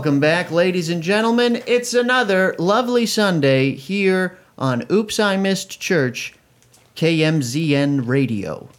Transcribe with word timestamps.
Welcome 0.00 0.18
back, 0.18 0.50
ladies 0.50 0.88
and 0.88 1.02
gentlemen. 1.02 1.62
It's 1.66 1.92
another 1.92 2.54
lovely 2.58 3.04
Sunday 3.04 3.72
here 3.74 4.38
on 4.56 4.86
Oops, 4.90 5.20
I 5.20 5.36
Missed 5.36 5.78
Church, 5.78 6.32
KMZN 6.96 8.06
Radio. 8.08 8.70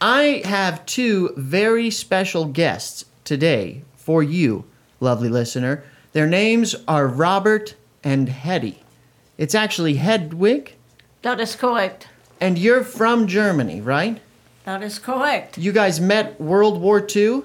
I 0.00 0.40
have 0.44 0.86
two 0.86 1.34
very 1.36 1.90
special 1.90 2.44
guests 2.44 3.06
today 3.24 3.82
for 3.96 4.22
you, 4.22 4.66
lovely 5.00 5.28
listener. 5.28 5.82
Their 6.12 6.28
names 6.28 6.76
are 6.86 7.08
Robert 7.08 7.74
and 8.04 8.28
Hetty. 8.28 8.84
It's 9.36 9.56
actually 9.56 9.94
Hedwig, 9.94 10.76
That 11.22 11.40
is 11.40 11.56
correct. 11.56 12.06
and 12.40 12.56
you're 12.56 12.84
from 12.84 13.26
Germany, 13.26 13.80
right? 13.80 14.20
That 14.64 14.80
is 14.84 15.00
correct. 15.00 15.58
You 15.58 15.72
guys 15.72 16.00
met 16.00 16.40
World 16.40 16.80
War 16.80 17.04
II? 17.16 17.42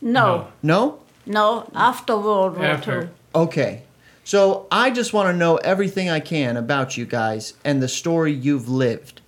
No, 0.00 0.46
No? 0.62 1.00
No, 1.26 1.68
after 1.74 2.16
World 2.16 2.56
War 2.56 2.64
After. 2.64 3.02
II. 3.02 3.08
Okay. 3.34 3.82
So 4.24 4.66
I 4.72 4.90
just 4.90 5.12
want 5.12 5.28
to 5.28 5.36
know 5.36 5.56
everything 5.56 6.08
I 6.08 6.20
can 6.20 6.56
about 6.56 6.96
you 6.96 7.04
guys 7.04 7.54
and 7.64 7.82
the 7.82 7.88
story 7.88 8.32
you've 8.32 8.68
lived. 8.68 9.20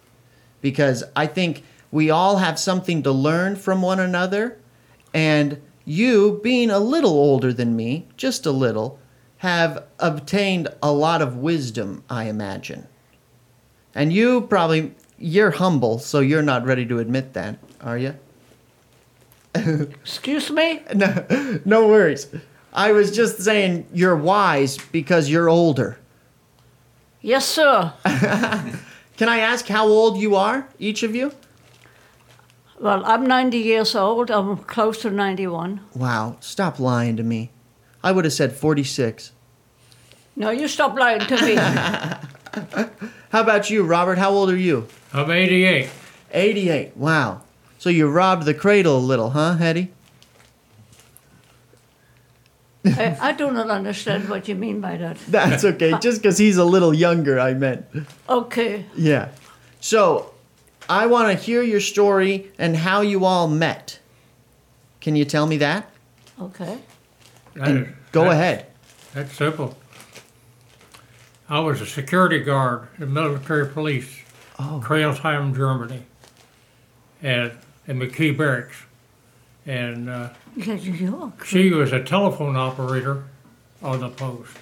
Because 0.60 1.04
I 1.14 1.26
think 1.26 1.62
we 1.92 2.10
all 2.10 2.38
have 2.38 2.58
something 2.58 3.02
to 3.04 3.12
learn 3.12 3.56
from 3.56 3.82
one 3.82 4.00
another. 4.00 4.58
And 5.14 5.60
you, 5.84 6.40
being 6.42 6.70
a 6.70 6.80
little 6.80 7.12
older 7.12 7.52
than 7.52 7.76
me, 7.76 8.08
just 8.16 8.44
a 8.44 8.50
little, 8.50 8.98
have 9.38 9.84
obtained 10.00 10.68
a 10.82 10.92
lot 10.92 11.22
of 11.22 11.36
wisdom, 11.36 12.02
I 12.10 12.24
imagine. 12.24 12.86
And 13.94 14.12
you 14.12 14.42
probably, 14.42 14.94
you're 15.16 15.52
humble, 15.52 15.98
so 15.98 16.20
you're 16.20 16.42
not 16.42 16.66
ready 16.66 16.84
to 16.86 16.98
admit 16.98 17.34
that, 17.34 17.58
are 17.80 17.96
you? 17.96 18.16
Excuse 20.02 20.50
me? 20.50 20.82
No, 20.94 21.60
no 21.64 21.88
worries. 21.88 22.26
I 22.72 22.92
was 22.92 23.14
just 23.14 23.40
saying 23.40 23.86
you're 23.92 24.16
wise 24.16 24.78
because 24.92 25.28
you're 25.28 25.48
older. 25.48 25.98
Yes, 27.20 27.46
sir. 27.46 27.92
Can 29.16 29.28
I 29.28 29.38
ask 29.38 29.66
how 29.66 29.86
old 29.86 30.18
you 30.18 30.36
are, 30.36 30.68
each 30.78 31.02
of 31.02 31.14
you? 31.14 31.32
Well, 32.80 33.04
I'm 33.04 33.26
90 33.26 33.58
years 33.58 33.96
old. 33.96 34.30
I'm 34.30 34.58
close 34.58 35.02
to 35.02 35.10
91. 35.10 35.80
Wow, 35.94 36.36
stop 36.40 36.78
lying 36.78 37.16
to 37.16 37.24
me. 37.24 37.50
I 38.04 38.12
would 38.12 38.24
have 38.24 38.32
said 38.32 38.52
46. 38.52 39.32
No, 40.36 40.50
you 40.50 40.68
stop 40.68 40.96
lying 40.96 41.20
to 41.20 41.36
me. 41.44 41.54
How 43.30 43.40
about 43.40 43.70
you, 43.70 43.82
Robert? 43.82 44.18
How 44.18 44.30
old 44.30 44.50
are 44.50 44.56
you? 44.56 44.86
I'm 45.12 45.30
88. 45.30 45.90
88. 46.32 46.96
Wow. 46.96 47.42
So 47.78 47.90
you 47.90 48.08
robbed 48.08 48.44
the 48.44 48.54
cradle 48.54 48.98
a 48.98 49.00
little, 49.00 49.30
huh, 49.30 49.56
Hetty? 49.56 49.92
I, 52.84 53.16
I 53.20 53.32
do 53.32 53.50
not 53.50 53.70
understand 53.70 54.28
what 54.28 54.48
you 54.48 54.54
mean 54.54 54.80
by 54.80 54.96
that. 54.96 55.18
That's 55.28 55.64
okay. 55.64 55.94
Just 56.00 56.22
because 56.22 56.38
he's 56.38 56.56
a 56.56 56.64
little 56.64 56.94
younger, 56.94 57.38
I 57.38 57.54
meant. 57.54 57.84
Okay. 58.28 58.86
Yeah. 58.96 59.28
So, 59.80 60.32
I 60.88 61.06
want 61.06 61.36
to 61.36 61.44
hear 61.44 61.62
your 61.62 61.80
story 61.80 62.50
and 62.58 62.76
how 62.76 63.02
you 63.02 63.24
all 63.24 63.46
met. 63.46 63.98
Can 65.00 65.16
you 65.16 65.24
tell 65.24 65.46
me 65.46 65.58
that? 65.58 65.90
Okay. 66.40 66.78
That 67.54 67.68
And 67.68 67.86
is- 67.86 67.92
go 68.12 68.24
that- 68.24 68.32
ahead. 68.32 68.66
That's 69.14 69.34
simple. 69.34 69.76
I 71.48 71.60
was 71.60 71.80
a 71.80 71.86
security 71.86 72.40
guard 72.40 72.88
in 72.98 73.12
military 73.12 73.66
police, 73.68 74.18
Oh. 74.58 74.82
Crailsheim, 74.84 75.54
Germany, 75.56 76.02
and 77.22 77.52
in 77.88 77.98
McKee 77.98 78.36
Barracks. 78.36 78.76
And 79.66 80.08
uh, 80.08 80.30
she 81.44 81.70
was 81.70 81.92
a 81.92 82.02
telephone 82.02 82.54
operator 82.54 83.24
on 83.82 84.00
the 84.00 84.08
post. 84.08 84.56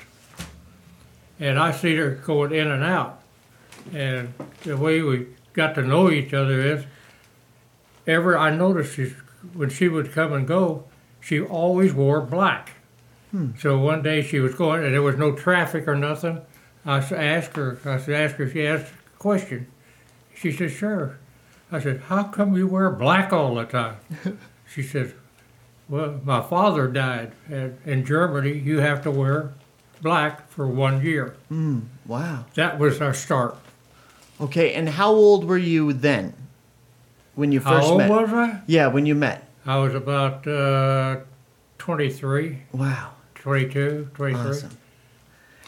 And 1.39 1.59
I 1.59 1.71
see 1.71 1.95
her 1.97 2.13
going 2.13 2.53
in 2.53 2.69
and 2.69 2.83
out. 2.83 3.21
And 3.93 4.33
the 4.63 4.77
way 4.77 5.03
we 5.03 5.27
got 5.53 5.75
to 5.75 5.83
know 5.83 6.11
each 6.11 6.33
other 6.33 6.61
is, 6.61 6.85
ever 8.07 8.39
I 8.39 8.51
noticed 8.51 8.99
when 9.53 9.69
she 9.69 9.89
would 9.89 10.13
come 10.13 10.33
and 10.33 10.47
go, 10.47 10.85
she 11.21 11.41
always 11.41 11.93
wore 11.93 12.21
black. 12.21 12.71
So 13.59 13.79
one 13.79 14.03
day 14.03 14.23
she 14.23 14.41
was 14.41 14.55
going, 14.55 14.83
and 14.83 14.95
there 14.95 15.03
was 15.03 15.17
no 15.17 15.33
traffic 15.33 15.87
or 15.87 15.95
nothing. 15.95 16.41
I 16.87 16.99
asked 16.99 17.57
her, 17.57 17.79
I 17.85 17.99
said, 17.99 18.15
ask 18.15 18.37
her 18.37 18.45
if 18.45 18.55
she 18.55 18.67
asked 18.67 18.93
a 19.15 19.19
question. 19.19 19.67
She 20.35 20.51
said, 20.51 20.71
sure. 20.71 21.19
I 21.73 21.81
said, 21.81 22.03
how 22.09 22.25
come 22.25 22.57
you 22.57 22.67
wear 22.67 22.91
black 22.91 23.33
all 23.33 23.55
the 23.57 23.65
time? 23.65 23.97
she 24.73 24.83
said, 24.83 25.15
well, 25.89 26.21
my 26.25 26.41
father 26.43 26.87
died. 26.89 27.33
And 27.49 27.79
in 27.85 28.05
Germany, 28.05 28.53
you 28.53 28.79
have 28.79 29.03
to 29.03 29.11
wear 29.11 29.53
black 30.01 30.49
for 30.49 30.67
one 30.67 31.03
year. 31.05 31.37
Wow. 32.07 32.45
That 32.55 32.79
was 32.79 33.01
our 33.01 33.15
start. 33.15 33.57
Okay, 34.41 34.75
and 34.75 34.89
how 34.89 35.11
old 35.11 35.45
were 35.45 35.59
you 35.59 35.93
then? 35.93 36.35
When 37.35 37.53
you 37.53 37.61
first 37.61 37.71
How 37.71 37.77
first 37.81 37.89
old 37.89 37.99
met? 37.99 38.11
was 38.11 38.33
I? 38.33 38.61
Yeah, 38.67 38.87
when 38.89 39.07
you 39.07 39.15
met. 39.15 39.49
I 39.65 39.79
was 39.79 39.95
about 39.95 40.47
uh, 40.47 41.21
23, 41.79 42.59
Wow. 42.73 43.13
22, 43.35 44.11
23. 44.15 44.51
Awesome. 44.51 44.71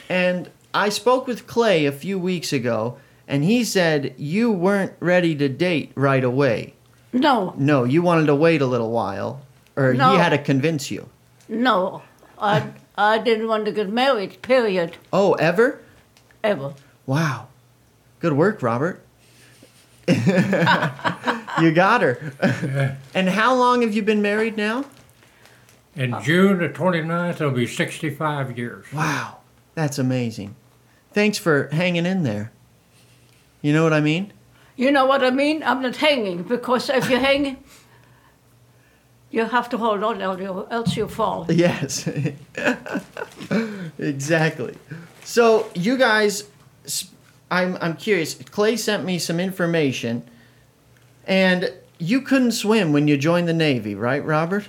And 0.08 0.50
I 0.72 0.88
spoke 0.88 1.26
with 1.26 1.47
Clay 1.47 1.87
a 1.87 1.92
few 1.92 2.19
weeks 2.19 2.53
ago, 2.53 2.98
and 3.28 3.44
he 3.44 3.62
said 3.62 4.14
you 4.18 4.50
weren't 4.50 4.94
ready 4.98 5.36
to 5.36 5.48
date 5.48 5.92
right 5.94 6.24
away. 6.24 6.74
No, 7.12 7.54
No, 7.56 7.84
you 7.84 8.02
wanted 8.02 8.26
to 8.26 8.34
wait 8.34 8.60
a 8.60 8.66
little 8.66 8.90
while, 8.90 9.42
or 9.76 9.94
No. 9.94 10.10
he 10.12 10.16
had 10.18 10.30
to 10.30 10.38
convince 10.38 10.90
you. 10.90 11.08
no. 11.48 12.02
I, 12.40 12.70
I 12.96 13.18
didn't 13.18 13.48
want 13.48 13.64
to 13.64 13.72
get 13.72 13.88
married, 13.88 14.40
period, 14.42 14.96
Oh, 15.12 15.32
ever? 15.34 15.80
ever. 16.44 16.74
Wow. 17.04 17.48
Good 18.20 18.32
work, 18.34 18.62
Robert. 18.62 19.00
you 20.08 21.72
got 21.72 22.00
her. 22.02 22.32
and 23.14 23.28
how 23.28 23.54
long 23.54 23.82
have 23.82 23.92
you 23.94 24.02
been 24.02 24.22
married 24.22 24.56
now? 24.56 24.84
In 25.96 26.14
June 26.22 26.58
the 26.58 26.68
29th, 26.68 27.34
it'll 27.36 27.50
be 27.50 27.66
65 27.66 28.56
years. 28.56 28.86
Wow. 28.92 29.38
That's 29.74 29.98
amazing. 29.98 30.54
Thanks 31.12 31.38
for 31.38 31.68
hanging 31.72 32.06
in 32.06 32.22
there. 32.22 32.52
You 33.62 33.72
know 33.72 33.82
what 33.82 33.92
I 33.92 34.00
mean? 34.00 34.32
You 34.76 34.91
know 34.92 35.06
what 35.06 35.24
I 35.24 35.30
mean? 35.30 35.62
I'm 35.64 35.82
not 35.82 35.96
hanging, 35.96 36.42
because 36.44 36.88
if 36.91 37.10
you're 37.10 37.19
hanging, 37.20 37.56
you 39.30 39.44
have 39.44 39.69
to 39.70 39.76
hold 39.78 40.02
on, 40.04 40.22
else 40.22 40.41
you- 40.41 40.66
else 40.70 40.96
you 40.96 41.08
fall. 41.08 41.46
Yes. 41.50 42.08
exactly. 43.98 44.74
So, 45.24 45.69
you 45.74 45.96
guys, 45.98 46.44
s- 46.84 47.10
I'm, 47.50 47.76
I'm 47.80 47.96
curious. 47.96 48.34
Clay 48.34 48.76
sent 48.76 49.04
me 49.04 49.19
some 49.19 49.41
information, 49.41 50.22
and 51.26 51.72
you 51.98 52.20
couldn't 52.20 52.52
swim 52.52 52.92
when 52.92 53.08
you 53.08 53.16
joined 53.16 53.48
the 53.48 53.54
Navy, 53.54 53.94
right, 53.94 54.25
Robert? 54.25 54.69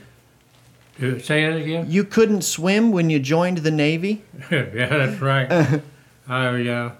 Say 0.99 1.45
it 1.45 1.61
again? 1.61 1.85
You 1.87 2.03
couldn't 2.03 2.41
swim 2.41 2.91
when 2.91 3.09
you 3.09 3.19
joined 3.19 3.59
the 3.59 3.71
Navy? 3.71 4.21
yeah, 4.51 4.87
that's 4.89 5.21
right. 5.21 5.81
I, 6.27 6.67
uh, 6.67 6.91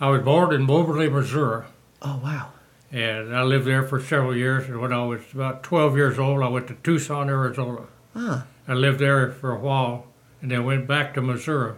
I 0.00 0.08
was 0.10 0.22
born 0.22 0.52
in 0.54 0.62
Moberly, 0.62 1.08
Missouri, 1.08 1.64
Oh, 2.02 2.20
wow. 2.22 2.50
and 2.92 3.34
I 3.34 3.42
lived 3.42 3.66
there 3.66 3.82
for 3.82 4.00
several 4.00 4.36
years. 4.36 4.68
And 4.68 4.80
when 4.80 4.92
I 4.92 5.04
was 5.04 5.20
about 5.32 5.62
12 5.62 5.96
years 5.96 6.18
old, 6.18 6.42
I 6.42 6.48
went 6.48 6.66
to 6.68 6.74
Tucson, 6.82 7.28
Arizona. 7.28 7.82
Ah, 8.14 8.44
I 8.68 8.74
lived 8.74 8.98
there 8.98 9.30
for 9.32 9.52
a 9.52 9.58
while 9.58 10.06
and 10.42 10.50
then 10.50 10.64
went 10.64 10.86
back 10.86 11.14
to 11.14 11.22
Missouri. 11.22 11.74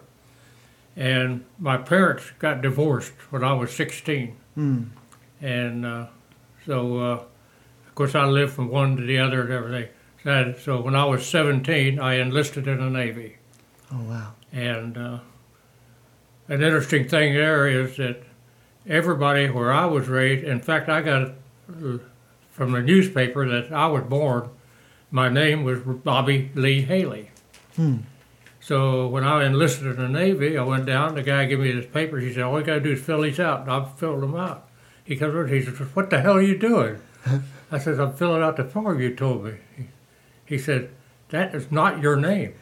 And 0.97 1.45
my 1.61 1.77
parents 1.77 2.25
got 2.41 2.61
divorced 2.61 3.13
when 3.31 3.45
I 3.45 3.53
was 3.53 3.73
16. 3.73 4.35
Hmm. 4.55 4.83
And 5.41 5.87
uh, 5.87 6.07
so, 6.67 6.99
uh, 6.99 7.13
of 7.87 7.95
course, 7.95 8.17
I 8.17 8.25
lived 8.25 8.53
from 8.53 8.69
one 8.69 8.97
to 8.97 9.03
the 9.05 9.19
other 9.19 9.43
and 9.43 9.53
everything. 9.53 9.89
So, 10.25 10.55
so 10.61 10.81
when 10.81 10.97
I 10.97 11.05
was 11.05 11.25
17, 11.25 12.01
I 12.01 12.15
enlisted 12.15 12.67
in 12.67 12.79
the 12.79 12.91
Navy. 12.91 13.37
oh, 13.93 14.03
wow. 14.03 14.33
And 14.53 14.99
uh, 14.99 15.19
an 16.49 16.63
interesting 16.63 17.09
thing 17.09 17.35
there 17.35 17.69
is 17.69 17.97
that 17.99 18.23
everybody 18.87 19.49
where 19.51 19.73
I 19.73 19.85
was 19.87 20.09
raised, 20.09 20.45
in 20.45 20.61
fact, 20.61 20.89
I 20.89 21.03
got 21.03 21.33
uh, 21.69 21.99
from 22.51 22.73
the 22.73 22.81
newspaper 22.81 23.47
that 23.49 23.73
I 23.73 23.87
was 23.87 24.05
born, 24.05 24.49
my 25.11 25.29
name 25.29 25.65
was 25.65 25.81
Bobby 25.81 26.51
Lee 26.55 26.83
Haley. 26.83 27.31
Hmm. 27.77 27.99
So 28.61 29.07
when 29.09 29.25
I 29.25 29.45
enlisted 29.45 29.87
in 29.87 29.97
the 29.97 30.09
Navy, 30.09 30.59
I 30.59 30.63
went 30.63 30.85
down. 30.85 31.15
The 31.15 31.23
guy 31.23 31.47
gave 31.47 31.61
me 31.61 31.73
this 31.73 31.87
paper. 31.87 32.19
He 32.19 32.33
said, 32.33 32.43
"All 32.43 32.59
you 32.59 32.67
got 32.67 32.75
to 32.75 32.81
do 32.81 32.93
is 32.93 33.03
fill 33.03 33.23
these 33.23 33.41
out." 33.41 33.63
And 33.63 33.71
I 33.71 33.85
filled 33.85 34.23
them 34.23 34.35
out. 34.35 34.69
He 35.05 35.17
comes 35.17 35.35
over. 35.35 35.47
He 35.47 35.63
says, 35.63 35.79
"What 35.95 36.11
the 36.11 36.21
hell 36.21 36.37
are 36.37 36.43
you 36.43 36.59
doing?" 36.59 37.01
I 37.73 37.79
says, 37.79 37.99
"I'm 37.99 38.13
filling 38.15 38.43
out 38.43 38.57
the 38.57 38.65
form 38.65 39.01
you 39.01 39.15
told 39.15 39.45
me." 39.45 39.55
He, 39.77 39.89
he 40.45 40.59
said, 40.59 40.91
"That 41.31 41.55
is 41.55 41.71
not 41.73 42.03
your 42.03 42.17
name." 42.17 42.55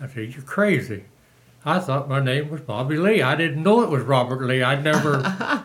I 0.00 0.06
said, 0.06 0.34
"You're 0.34 0.42
crazy." 0.42 1.04
I 1.64 1.78
thought 1.78 2.08
my 2.08 2.20
name 2.20 2.50
was 2.50 2.60
Bobby 2.60 2.96
Lee. 2.96 3.22
I 3.22 3.34
didn't 3.36 3.62
know 3.62 3.82
it 3.82 3.88
was 3.90 4.02
Robert 4.02 4.42
Lee. 4.44 4.62
I 4.62 4.80
never. 4.80 5.64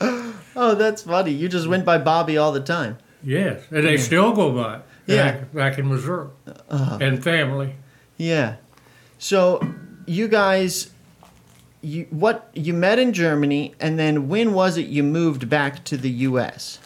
Oh, 0.60 0.74
that's 0.74 1.02
funny. 1.02 1.30
You 1.30 1.48
just 1.48 1.68
went 1.68 1.84
by 1.84 1.98
Bobby 1.98 2.36
all 2.36 2.50
the 2.50 2.58
time. 2.60 2.98
yes, 3.22 3.62
and 3.70 3.86
they 3.86 3.96
still 3.96 4.32
go 4.32 4.50
by. 4.50 4.80
Yeah. 5.06 5.30
Back, 5.30 5.52
back 5.54 5.78
in 5.78 5.88
Missouri, 5.88 6.30
Uh, 6.68 6.98
and 7.00 7.22
family. 7.22 7.74
Yeah. 8.16 8.56
So 9.18 9.64
you 10.06 10.26
guys 10.26 10.90
you 11.80 12.08
what 12.10 12.50
you 12.54 12.74
met 12.74 12.98
in 12.98 13.12
Germany 13.12 13.74
and 13.78 14.00
then 14.00 14.28
when 14.28 14.52
was 14.52 14.76
it 14.76 14.86
you 14.86 15.04
moved 15.04 15.48
back 15.48 15.84
to 15.84 15.96
the 15.96 16.10
US? 16.26 16.80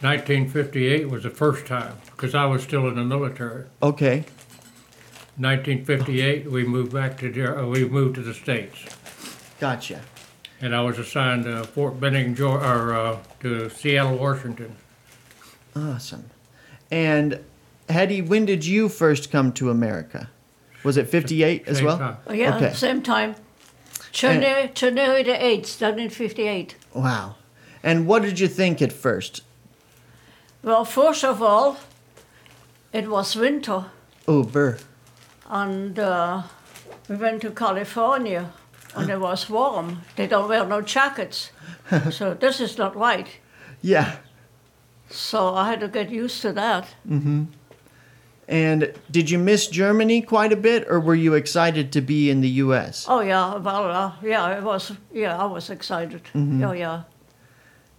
1958 0.00 1.10
was 1.10 1.22
the 1.24 1.30
first 1.30 1.66
time 1.66 1.98
because 2.16 2.34
I 2.34 2.46
was 2.46 2.62
still 2.62 2.88
in 2.88 2.94
the 2.94 3.04
military. 3.04 3.66
Okay. 3.82 4.24
1958, 5.38 6.50
we 6.50 6.64
moved 6.64 6.92
back 6.92 7.18
to 7.18 7.30
Ger- 7.32 7.58
uh, 7.58 7.66
we 7.66 7.84
moved 7.88 8.16
to 8.16 8.22
the 8.22 8.34
states, 8.34 8.78
Gotcha. 9.58 10.00
and 10.60 10.74
I 10.74 10.82
was 10.82 10.98
assigned 10.98 11.44
to 11.44 11.64
Fort 11.64 11.98
Benning, 11.98 12.34
Georgia, 12.34 12.66
or 12.68 12.94
uh, 12.94 13.18
to 13.40 13.70
Seattle, 13.70 14.18
Washington. 14.18 14.76
Awesome. 15.74 16.24
And 16.90 17.40
Hetty, 17.88 18.20
when 18.20 18.44
did 18.44 18.66
you 18.66 18.88
first 18.90 19.30
come 19.30 19.52
to 19.54 19.70
America? 19.70 20.28
Was 20.84 20.96
it 20.96 21.08
58 21.08 21.66
as 21.66 21.76
Same 21.78 21.86
well? 21.86 21.98
time. 21.98 22.16
Oh, 22.26 22.32
yeah, 22.34 22.56
Okay. 22.56 22.74
same 22.74 23.00
time. 23.02 23.34
January, 24.12 24.70
January 24.74 25.22
the 25.22 25.32
8th, 25.32 25.80
1958. 25.80 26.76
Wow. 26.92 27.36
And 27.82 28.06
what 28.06 28.22
did 28.22 28.38
you 28.38 28.48
think 28.48 28.82
at 28.82 28.92
first? 28.92 29.40
Well, 30.62 30.84
first 30.84 31.24
of 31.24 31.40
all, 31.42 31.78
it 32.92 33.08
was 33.08 33.34
winter, 33.34 33.86
Oh, 34.28 34.42
burr. 34.42 34.78
And 35.52 35.98
uh, 35.98 36.42
we 37.08 37.16
went 37.16 37.42
to 37.42 37.50
California, 37.50 38.50
and 38.96 39.10
it 39.10 39.20
was 39.20 39.50
warm. 39.50 40.00
They 40.16 40.26
don't 40.26 40.48
wear 40.48 40.64
no 40.64 40.80
jackets, 40.80 41.50
so 42.10 42.34
this 42.34 42.58
is 42.58 42.78
not 42.78 42.96
right. 42.96 43.28
Yeah. 43.82 44.16
So 45.10 45.54
I 45.54 45.68
had 45.68 45.80
to 45.80 45.88
get 45.88 46.10
used 46.10 46.40
to 46.42 46.52
that. 46.54 46.88
Mm-hmm. 47.06 47.44
And 48.48 48.92
did 49.10 49.30
you 49.30 49.38
miss 49.38 49.66
Germany 49.68 50.22
quite 50.22 50.52
a 50.52 50.56
bit, 50.56 50.86
or 50.88 50.98
were 50.98 51.14
you 51.14 51.34
excited 51.34 51.92
to 51.92 52.00
be 52.00 52.30
in 52.30 52.40
the 52.40 52.48
U.S.? 52.64 53.06
Oh 53.08 53.20
yeah, 53.20 53.56
well, 53.56 53.90
uh, 53.90 54.12
yeah, 54.22 54.56
it 54.56 54.62
was. 54.62 54.92
Yeah, 55.12 55.36
I 55.38 55.44
was 55.44 55.68
excited. 55.68 56.22
Oh 56.34 56.72
yeah. 56.72 57.02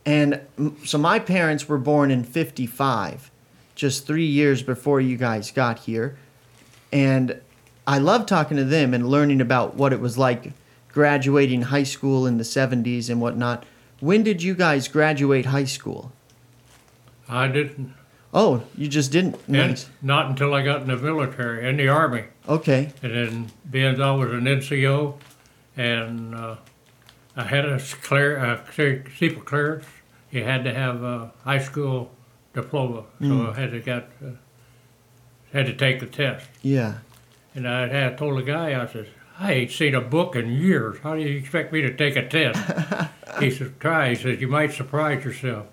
And 0.05 0.41
so 0.85 0.97
my 0.97 1.19
parents 1.19 1.69
were 1.69 1.77
born 1.77 2.11
in 2.11 2.23
55, 2.23 3.31
just 3.73 4.05
three 4.05 4.25
years 4.25 4.61
before 4.61 4.99
you 4.99 5.17
guys 5.17 5.49
got 5.51 5.79
here. 5.79 6.17
And 6.93 7.41
I 7.87 7.97
love 7.97 8.27
talking 8.27 8.55
to 8.57 8.63
them 8.63 8.93
and 8.93 9.09
learning 9.09 9.41
about 9.41 9.75
what 9.75 9.91
it 9.91 9.99
was 9.99 10.15
like 10.17 10.53
graduating 10.89 11.63
high 11.63 11.83
school 11.83 12.27
in 12.27 12.37
the 12.37 12.43
70s 12.43 13.09
and 13.09 13.19
whatnot. 13.19 13.65
When 13.99 14.21
did 14.23 14.43
you 14.43 14.53
guys 14.53 14.87
graduate 14.87 15.47
high 15.47 15.63
school? 15.65 16.11
I 17.27 17.47
didn't, 17.47 17.93
Oh, 18.31 18.63
you 18.77 18.87
just 18.87 19.11
didn't. 19.11 19.35
and 19.47 19.53
Nice. 19.71 19.89
not 20.01 20.27
until 20.29 20.53
I 20.53 20.63
got 20.63 20.81
in 20.81 20.87
the 20.87 20.97
military, 20.97 21.67
in 21.67 21.77
the 21.77 21.87
army, 21.87 22.25
Okay. 22.47 22.91
and 23.01 23.13
then 23.13 23.51
being 23.69 23.99
I 24.01 24.11
was 24.11 24.31
an 24.31 24.41
NCO, 24.45 25.15
and 25.77 26.35
uh, 26.35 26.55
I 27.35 27.43
had 27.43 27.65
a 27.65 27.79
clear, 28.01 28.59
clear- 28.71 29.03
clearance. 29.45 29.85
You 30.31 30.43
had 30.43 30.63
to 30.65 30.73
have 30.73 31.01
a 31.03 31.31
high 31.43 31.59
school 31.59 32.11
diploma, 32.53 33.03
so 33.21 33.51
I 33.55 33.59
had 33.59 33.71
to 33.71 33.79
get 33.79 34.09
uh, 34.23 34.29
had 35.53 35.67
to 35.67 35.73
take 35.73 35.99
the 35.99 36.05
test. 36.05 36.47
Yeah. 36.61 36.95
And 37.55 37.67
I 37.67 37.87
had 37.87 38.17
told 38.17 38.37
the 38.37 38.43
guy, 38.43 38.81
I 38.81 38.87
said, 38.87 39.07
I 39.39 39.53
ain't 39.53 39.71
seen 39.71 39.95
a 39.95 40.01
book 40.01 40.35
in 40.35 40.51
years. 40.51 40.99
How 40.99 41.15
do 41.15 41.21
you 41.21 41.37
expect 41.37 41.71
me 41.71 41.81
to 41.81 41.95
take 41.95 42.15
a 42.15 42.27
test? 42.27 43.09
he 43.39 43.51
said, 43.51 43.79
try. 43.79 44.09
He 44.09 44.15
said, 44.15 44.41
you 44.41 44.47
might 44.47 44.73
surprise 44.73 45.23
yourself. 45.23 45.67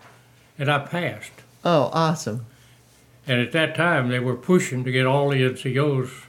And 0.59 0.71
I 0.71 0.81
passed. 0.81 1.33
Oh, 1.65 1.91
awesome. 1.93 2.47
And 3.27 3.41
at 3.41 3.53
that 3.53 3.75
time, 3.75 4.09
they 4.09 4.19
were 4.19 4.37
pushing 4.37 4.85
to 4.85 4.93
get 4.93 5.07
all 5.07 5.31
the 5.31 5.43
NCOs 5.43 6.25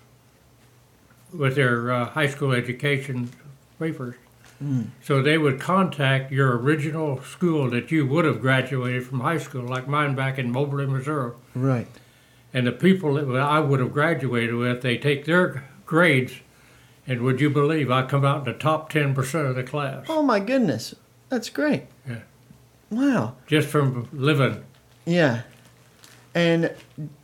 with 1.34 1.56
their 1.56 1.92
uh, 1.92 2.06
high 2.10 2.28
school 2.28 2.52
education 2.52 3.32
papers. 3.80 4.16
So 5.04 5.24
they 5.24 5.40
would 5.40 5.60
contact 5.60 6.32
your 6.32 6.56
original 6.56 7.20
school 7.24 7.72
that 7.72 7.90
you 7.92 8.06
would 8.06 8.26
have 8.26 8.42
graduated 8.42 9.08
from 9.08 9.22
high 9.22 9.40
school, 9.40 9.64
like 9.64 9.88
mine 9.88 10.14
back 10.14 10.38
in 10.38 10.52
Moberly, 10.52 10.86
Missouri. 10.86 11.32
Right. 11.56 11.88
And 12.54 12.68
the 12.68 12.72
people 12.72 13.14
that 13.14 13.42
I 13.42 13.60
would 13.60 13.80
have 13.80 13.94
graduated 13.94 14.56
with, 14.56 14.82
they 14.82 14.98
take 14.98 15.26
their 15.26 15.70
grades, 15.86 16.34
and 17.08 17.22
would 17.22 17.40
you 17.40 17.50
believe 17.50 17.90
I 17.90 18.04
come 18.04 18.26
out 18.26 18.40
in 18.40 18.54
the 18.54 18.58
top 18.58 18.92
10% 18.92 19.50
of 19.50 19.56
the 19.56 19.64
class 19.64 20.06
Oh, 20.10 20.22
my 20.22 20.40
goodness. 20.40 20.96
That's 21.30 21.50
great. 21.50 21.84
Yeah. 22.08 22.20
Wow. 22.90 23.36
just 23.48 23.70
from 23.70 24.10
living. 24.12 24.64
Yeah. 25.06 25.44
And 26.36 26.74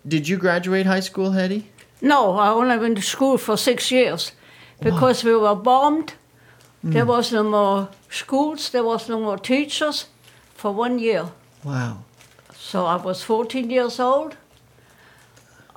did 0.07 0.27
you 0.29 0.37
graduate 0.37 0.85
high 0.85 1.01
school, 1.01 1.31
Hetty? 1.31 1.69
No, 2.01 2.37
I 2.37 2.49
only 2.49 2.77
went 2.77 2.97
to 2.97 3.01
school 3.01 3.37
for 3.37 3.57
six 3.57 3.91
years 3.91 4.31
because 4.81 5.23
we 5.23 5.35
were 5.35 5.55
bombed. 5.55 6.13
There 6.83 7.03
hmm. 7.03 7.09
was 7.09 7.33
no 7.33 7.43
more 7.43 7.89
schools, 8.09 8.69
there 8.69 8.83
was 8.83 9.09
no 9.09 9.19
more 9.19 9.37
teachers 9.37 10.05
for 10.53 10.71
one 10.71 10.99
year. 10.99 11.29
Wow. 11.63 12.03
So 12.55 12.85
I 12.85 12.95
was 12.95 13.23
14 13.23 13.69
years 13.69 13.99
old 13.99 14.37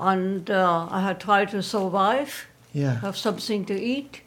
and 0.01 0.51
uh, 0.51 0.89
I 0.91 1.01
had 1.03 1.21
tried 1.21 1.51
to 1.51 1.63
survive, 1.63 2.47
Yeah. 2.73 3.01
have 3.01 3.17
something 3.17 3.65
to 3.67 3.75
eat. 3.81 4.23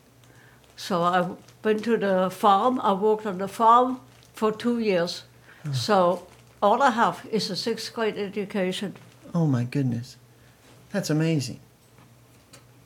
So 0.76 1.02
I 1.04 1.30
went 1.64 1.84
to 1.84 1.98
the 1.98 2.30
farm. 2.30 2.80
I 2.82 2.94
worked 2.94 3.26
on 3.26 3.38
the 3.38 3.48
farm 3.48 4.00
for 4.34 4.52
two 4.52 4.80
years. 4.80 5.24
So 5.72 6.28
all 6.62 6.82
I 6.82 6.92
have 6.92 7.26
is 7.32 7.50
a 7.50 7.56
sixth 7.56 7.94
grade 7.94 8.18
education. 8.18 8.96
Oh 9.34 9.48
my 9.48 9.64
goodness. 9.64 10.18
That's 10.92 11.10
amazing. 11.10 11.60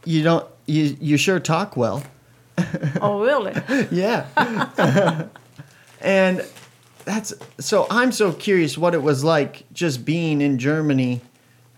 You 0.06 0.24
don't 0.24 0.46
you 0.68 0.96
you 1.02 1.18
sure 1.18 1.40
talk 1.40 1.76
well. 1.76 2.04
oh, 3.02 3.22
really? 3.24 3.54
Yeah. 3.92 4.26
and 6.02 6.46
that's 7.06 7.34
so 7.60 7.88
I'm 7.90 8.12
so 8.12 8.32
curious 8.32 8.78
what 8.78 8.94
it 8.94 9.02
was 9.02 9.24
like 9.24 9.64
just 9.74 10.06
being 10.06 10.42
in 10.42 10.58
Germany 10.60 11.22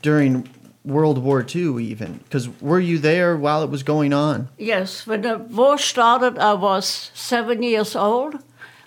during 0.01 0.47
World 0.85 1.17
War 1.17 1.45
II 1.55 1.83
even 1.83 2.21
cuz 2.29 2.49
were 2.61 2.79
you 2.79 2.97
there 2.97 3.35
while 3.35 3.63
it 3.63 3.69
was 3.69 3.83
going 3.83 4.13
on? 4.13 4.49
Yes, 4.57 5.05
when 5.05 5.21
the 5.21 5.37
war 5.37 5.77
started, 5.77 6.37
I 6.37 6.53
was 6.53 7.11
seven 7.13 7.63
years 7.63 7.95
old. 7.95 8.35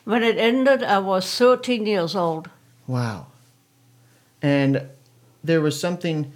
When 0.05 0.23
it 0.23 0.37
ended, 0.37 0.83
I 0.83 0.99
was 0.99 1.25
13 1.39 1.87
years 1.87 2.17
old. 2.17 2.51
Wow. 2.89 3.27
And 4.41 4.89
there 5.45 5.61
was 5.61 5.79
something 5.79 6.33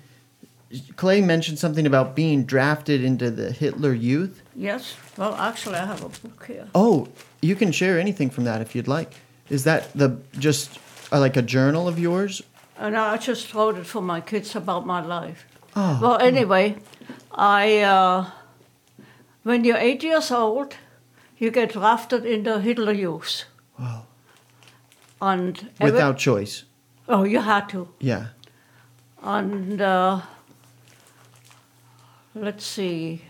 Clay 0.97 1.21
mentioned 1.21 1.59
something 1.59 1.87
about 1.87 2.17
being 2.17 2.45
drafted 2.45 3.03
into 3.03 3.31
the 3.31 3.53
Hitler 3.53 3.93
Youth. 3.93 4.43
Yes, 4.55 4.97
well, 5.17 5.35
actually, 5.35 5.77
I 5.77 5.87
have 5.87 6.03
a 6.03 6.09
book 6.09 6.45
here. 6.47 6.69
Oh, 6.75 7.09
you 7.41 7.55
can 7.55 7.71
share 7.73 7.99
anything 8.01 8.31
from 8.31 8.45
that 8.45 8.61
if 8.61 8.75
you'd 8.75 8.89
like. 8.89 9.15
Is 9.49 9.65
that 9.65 9.93
the 9.95 10.19
just 10.39 10.79
uh, 11.13 11.21
like 11.21 11.37
a 11.37 11.43
journal 11.43 11.87
of 11.87 11.99
yours? 11.99 12.43
And 12.79 12.97
I 12.97 13.17
just 13.17 13.55
wrote 13.55 13.79
it 13.79 13.87
for 13.87 14.03
my 14.03 14.21
kids 14.21 14.55
about 14.57 14.87
my 14.87 15.01
life. 15.01 15.47
Oh, 15.75 15.99
Well, 16.03 16.19
anyway, 16.19 16.77
I 17.33 17.81
uh, 17.81 18.31
when 19.45 19.65
you're 19.65 19.79
eight 19.79 20.03
years 20.03 20.31
old, 20.31 20.77
you 21.39 21.51
get 21.51 21.73
drafted 21.73 22.25
into 22.27 22.61
Hitler 22.61 22.93
Youth. 22.93 23.45
Wow. 23.79 24.07
And 25.21 25.71
every- 25.81 25.93
without 25.93 26.19
choice. 26.19 26.65
oh, 27.09 27.25
you 27.25 27.41
had 27.41 27.69
to. 27.71 27.89
Yeah. 28.01 28.27
And 29.23 29.81
uh, 29.81 30.21
let's 32.35 32.65
see. 32.67 33.23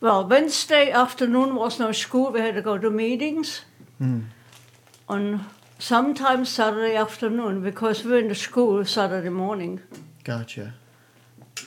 Well, 0.00 0.26
Wednesday 0.28 0.90
afternoon 0.90 1.54
was 1.54 1.78
no 1.78 1.92
school. 1.92 2.30
We 2.30 2.40
had 2.40 2.54
to 2.54 2.62
go 2.62 2.78
to 2.78 2.90
meetings. 2.90 3.62
On 5.08 5.40
sometimes 5.78 6.48
Saturday 6.48 6.96
afternoon 6.96 7.62
because 7.62 8.04
we 8.04 8.12
were 8.12 8.18
in 8.18 8.28
the 8.28 8.34
school 8.34 8.84
Saturday 8.84 9.28
morning. 9.30 9.80
Gotcha. 10.24 10.74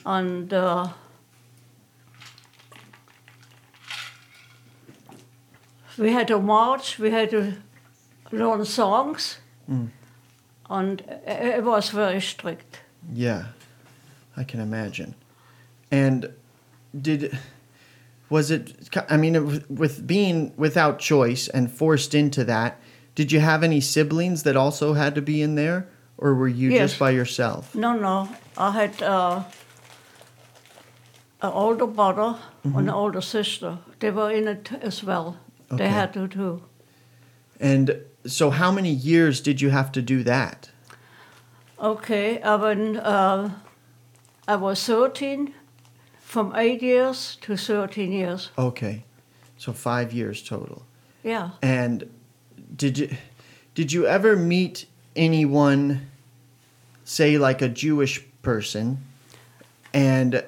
And 0.06 0.54
uh, 0.54 0.88
we 5.98 6.12
had 6.12 6.28
to 6.28 6.40
march, 6.40 7.00
we 7.00 7.12
had 7.12 7.30
to 7.32 7.54
learn 8.32 8.66
songs, 8.66 9.38
and 10.70 11.02
it 11.02 11.58
it 11.58 11.64
was 11.64 11.90
very 11.90 12.22
strict. 12.22 12.82
Yeah. 13.14 13.46
I 14.38 14.44
can 14.44 14.60
imagine. 14.60 15.16
And 15.92 16.32
did 17.00 17.38
was 18.30 18.52
it 18.52 18.90
I 19.10 19.18
mean 19.18 19.64
with 19.68 20.06
being 20.06 20.54
without 20.58 21.00
choice 21.00 21.48
and 21.48 21.72
forced 21.72 22.14
into 22.14 22.44
that, 22.46 22.80
did 23.18 23.32
you 23.32 23.40
have 23.40 23.64
any 23.64 23.82
siblings 23.82 24.44
that 24.44 24.56
also 24.56 24.94
had 24.94 25.16
to 25.16 25.22
be 25.24 25.42
in 25.42 25.56
there 25.56 25.88
or 26.20 26.36
were 26.36 26.48
you 26.48 26.70
Yes. 26.70 26.92
just 26.92 27.00
by 27.00 27.10
yourself? 27.10 27.74
No, 27.74 27.94
no, 27.94 28.30
I 28.56 28.70
had 28.72 29.02
uh, 29.02 29.44
an 31.42 31.52
older 31.52 31.88
brother 31.88 32.38
and 32.64 32.76
an 32.76 32.90
older 32.90 33.22
sister. 33.22 33.80
They 34.00 34.12
were 34.12 34.30
in 34.32 34.48
it 34.48 34.72
as 34.82 35.04
well. 35.04 35.38
Okay. 35.72 35.84
They 35.84 35.90
had 35.90 36.14
to 36.14 36.28
too. 36.28 36.62
And 37.60 38.02
so 38.28 38.52
how 38.52 38.72
many 38.72 38.92
years 38.92 39.42
did 39.42 39.62
you 39.62 39.72
have 39.72 39.92
to 39.94 40.02
do 40.02 40.22
that? 40.24 40.70
Okay, 41.80 42.40
uh, 42.42 42.60
when 42.60 42.98
uh, 42.98 43.50
I 44.48 44.56
was 44.58 44.86
13, 44.86 45.54
from 46.20 46.56
8 46.56 46.84
years 46.84 47.38
to 47.42 47.58
13 47.58 48.12
years. 48.12 48.52
Okay. 48.58 49.06
So 49.58 49.74
5 49.74 50.14
years 50.14 50.44
total. 50.44 50.84
Yeah. 51.24 51.50
And 51.64 52.10
did 52.76 52.98
you 52.98 53.16
did 53.76 53.92
you 53.92 54.08
ever 54.08 54.36
meet 54.36 54.86
anyone 55.16 56.08
say 57.06 57.38
like 57.38 57.62
a 57.62 57.70
Jewish 57.70 58.24
person 58.42 59.04
and 59.94 60.44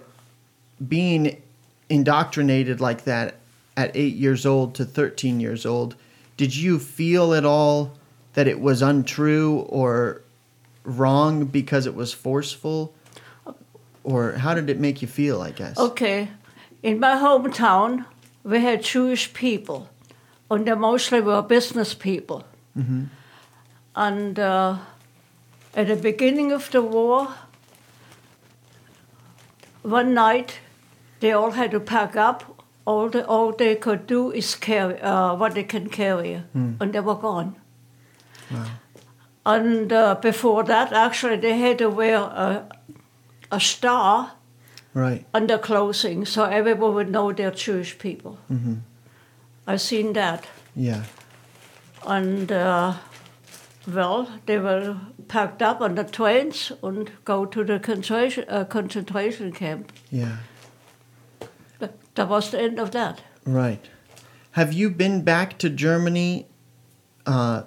being 0.87 1.41
indoctrinated 1.89 2.79
like 2.81 3.03
that 3.05 3.35
at 3.75 3.95
8 3.95 4.15
years 4.15 4.45
old 4.45 4.75
to 4.75 4.85
13 4.85 5.39
years 5.39 5.65
old 5.65 5.95
did 6.37 6.55
you 6.55 6.79
feel 6.79 7.33
at 7.33 7.45
all 7.45 7.91
that 8.33 8.47
it 8.47 8.59
was 8.59 8.81
untrue 8.81 9.59
or 9.67 10.21
wrong 10.83 11.45
because 11.45 11.85
it 11.85 11.95
was 11.95 12.13
forceful? 12.13 12.93
Or 14.03 14.33
how 14.33 14.53
did 14.53 14.69
it 14.69 14.79
make 14.79 15.01
you 15.01 15.07
feel 15.07 15.41
i 15.41 15.51
guess? 15.51 15.77
Okay. 15.77 16.29
In 16.81 16.99
my 16.99 17.15
hometown, 17.15 18.05
we 18.43 18.61
had 18.61 18.81
Jewish 18.83 19.33
people, 19.33 19.89
and 20.49 20.65
they 20.67 20.75
mostly 20.75 21.21
were 21.21 21.41
business 21.41 21.93
people. 21.93 22.43
And 23.95 24.39
uh, 24.39 24.77
at 25.75 25.87
the 25.87 25.95
beginning 25.95 26.51
of 26.51 26.69
the 26.71 26.81
war, 26.81 27.27
one 29.83 30.13
night, 30.13 30.59
they 31.19 31.31
all 31.31 31.51
had 31.51 31.71
to 31.71 31.79
pack 31.79 32.15
up. 32.15 32.43
All, 32.85 33.09
the, 33.09 33.25
all 33.27 33.51
they 33.51 33.75
could 33.75 34.07
do 34.07 34.31
is 34.31 34.55
carry 34.55 34.99
uh, 35.01 35.35
what 35.35 35.53
they 35.53 35.63
can 35.63 35.89
carry, 35.89 36.41
and 36.81 36.93
they 36.93 36.99
were 37.01 37.15
gone. 37.15 37.55
And 39.45 39.91
uh, 39.93 40.15
before 40.15 40.63
that, 40.63 40.91
actually, 40.93 41.37
they 41.37 41.57
had 41.57 41.77
to 41.79 41.89
wear 41.89 42.17
a, 42.17 42.69
a 43.51 43.59
star 43.59 44.31
right 44.93 45.23
their 45.47 45.59
clothing 45.59 46.25
so 46.25 46.43
everyone 46.45 46.93
would 46.95 47.09
know 47.11 47.31
they're 47.31 47.51
Jewish 47.51 47.97
people. 47.99 48.37
I've 49.69 49.81
seen 49.81 50.13
that. 50.13 50.47
yeah 50.75 51.03
And, 52.07 52.51
uh, 52.51 52.93
well, 53.87 54.27
they 54.45 54.57
were 54.57 54.97
packed 55.27 55.61
up 55.61 55.81
on 55.81 55.95
the 55.95 56.03
trains 56.03 56.71
and 56.81 57.11
go 57.25 57.45
to 57.45 57.63
the 57.63 57.79
concentration, 57.79 58.45
uh, 58.49 58.65
concentration 58.65 59.51
camp. 59.51 59.91
yeah 60.11 60.37
That 61.79 61.91
that 62.15 62.29
was 62.29 62.49
the 62.51 62.59
end 62.61 62.79
of 62.79 62.89
that. 62.91 63.21
Right. 63.45 63.89
Have 64.51 64.73
you 64.73 64.89
been 64.89 65.23
back 65.23 65.57
to 65.59 65.69
Germany 65.69 66.45
uh, 67.25 67.61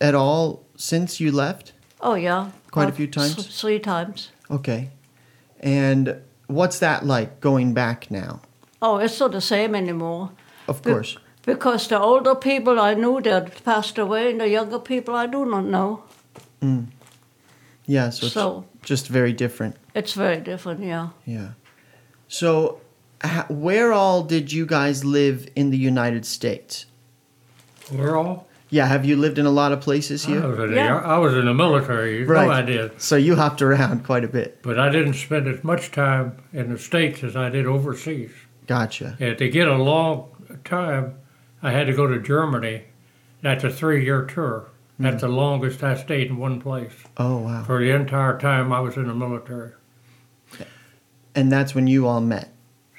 at 0.00 0.14
all 0.14 0.64
since 0.76 1.20
you 1.20 1.32
left? 1.32 1.72
Oh, 2.00 2.14
yeah. 2.14 2.50
Quite 2.70 2.88
a 2.88 2.92
few 2.92 3.06
times? 3.06 3.36
th- 3.36 3.60
three 3.60 3.78
times. 3.78 4.30
Okay. 4.50 4.90
And 5.60 6.16
what's 6.48 6.78
that 6.80 7.06
like 7.06 7.40
going 7.40 7.74
back 7.74 8.10
now? 8.10 8.40
Oh, 8.82 8.98
it's 8.98 9.20
not 9.20 9.32
the 9.32 9.40
same 9.40 9.74
anymore. 9.76 10.30
Of 10.68 10.82
course. 10.82 11.16
Because 11.46 11.86
the 11.88 11.98
older 11.98 12.34
people 12.34 12.78
I 12.80 12.94
knew 12.94 13.20
that 13.22 13.64
passed 13.64 13.98
away, 13.98 14.30
and 14.32 14.40
the 14.40 14.48
younger 14.48 14.78
people 14.80 15.14
I 15.14 15.26
do 15.26 15.46
not 15.46 15.64
know. 15.64 16.02
Mm. 16.60 16.86
Yeah, 17.86 18.10
so, 18.10 18.26
So- 18.26 18.64
it's 18.80 18.88
just 18.88 19.08
very 19.08 19.32
different. 19.32 19.76
It's 19.94 20.12
very 20.12 20.40
different, 20.40 20.80
yeah. 20.82 21.08
Yeah. 21.24 21.50
So, 22.28 22.80
where 23.48 23.92
all 23.92 24.22
did 24.24 24.52
you 24.52 24.66
guys 24.66 25.04
live 25.04 25.48
in 25.54 25.70
the 25.70 25.78
United 25.78 26.26
States? 26.26 26.86
We're 27.92 28.16
all. 28.16 28.48
Yeah, 28.68 28.86
have 28.86 29.04
you 29.04 29.14
lived 29.16 29.38
in 29.38 29.46
a 29.46 29.50
lot 29.50 29.70
of 29.70 29.80
places 29.80 30.26
I 30.26 30.30
here? 30.30 30.48
was 30.48 30.58
in, 30.58 30.70
the, 30.70 30.74
Yeah. 30.76 30.96
I 30.98 31.18
was 31.18 31.34
in 31.34 31.44
the 31.46 31.54
military. 31.54 32.18
You 32.18 32.26
Right. 32.26 32.46
know 32.46 32.52
I 32.52 32.62
did. 32.62 33.00
So 33.00 33.14
you 33.14 33.36
hopped 33.36 33.62
around 33.62 34.04
quite 34.04 34.24
a 34.24 34.28
bit. 34.28 34.58
But 34.62 34.80
I 34.80 34.88
didn't 34.90 35.14
spend 35.14 35.46
as 35.46 35.62
much 35.62 35.92
time 35.92 36.32
in 36.52 36.72
the 36.72 36.78
States 36.78 37.22
as 37.22 37.36
I 37.36 37.48
did 37.50 37.66
overseas. 37.66 38.32
Gotcha. 38.66 39.16
And 39.20 39.38
to 39.38 39.48
get 39.48 39.68
a 39.68 39.76
long 39.78 40.26
time, 40.64 41.14
I 41.62 41.72
had 41.72 41.86
to 41.86 41.92
go 41.94 42.06
to 42.06 42.18
Germany. 42.20 42.84
That's 43.42 43.64
a 43.64 43.70
three 43.70 44.04
year 44.04 44.24
tour. 44.24 44.68
Hmm. 44.96 45.02
That's 45.04 45.20
the 45.22 45.28
longest 45.28 45.82
I 45.82 45.96
stayed 45.96 46.28
in 46.28 46.36
one 46.38 46.60
place 46.60 46.92
Oh, 47.16 47.38
wow. 47.38 47.64
for 47.64 47.78
the 47.80 47.90
entire 47.90 48.38
time 48.38 48.72
I 48.72 48.80
was 48.80 48.96
in 48.96 49.06
the 49.08 49.14
military. 49.14 49.72
And 51.34 51.52
that's 51.52 51.74
when 51.74 51.86
you 51.86 52.06
all 52.06 52.22
met. 52.22 52.50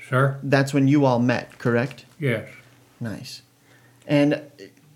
Sir? 0.10 0.40
That's 0.44 0.74
when 0.74 0.88
you 0.88 1.06
all 1.06 1.18
met, 1.20 1.58
correct? 1.58 2.06
Yes. 2.20 2.48
Nice. 3.00 3.42
And 4.08 4.42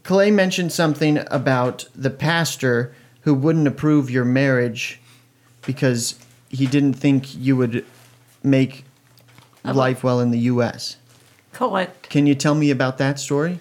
Clay 0.03 0.29
mentioned 0.31 0.71
something 0.71 1.19
about 1.31 1.87
the 1.95 2.11
pastor 2.11 2.93
who 3.21 3.33
wouldn't 3.33 3.67
approve 3.67 4.09
your 4.11 4.25
marriage 4.25 5.01
because 5.65 6.19
he 6.49 6.65
didn't 6.67 6.93
think 6.93 7.35
you 7.35 7.55
would 7.57 7.83
make 8.43 8.85
life 9.63 10.03
well 10.03 10.19
in 10.19 10.31
the 10.31 10.39
U.S. 10.39 10.97
Correct. 11.53 12.09
Can 12.09 12.27
you 12.27 12.35
tell 12.35 12.55
me 12.55 12.71
about 12.71 12.97
that 12.97 13.19
story? 13.19 13.59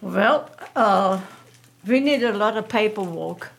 Well, 0.00 0.50
uh, 0.76 1.20
we 1.86 2.00
need 2.00 2.22
a 2.22 2.32
lot 2.32 2.56
of 2.56 2.68
paperwork 2.68 3.50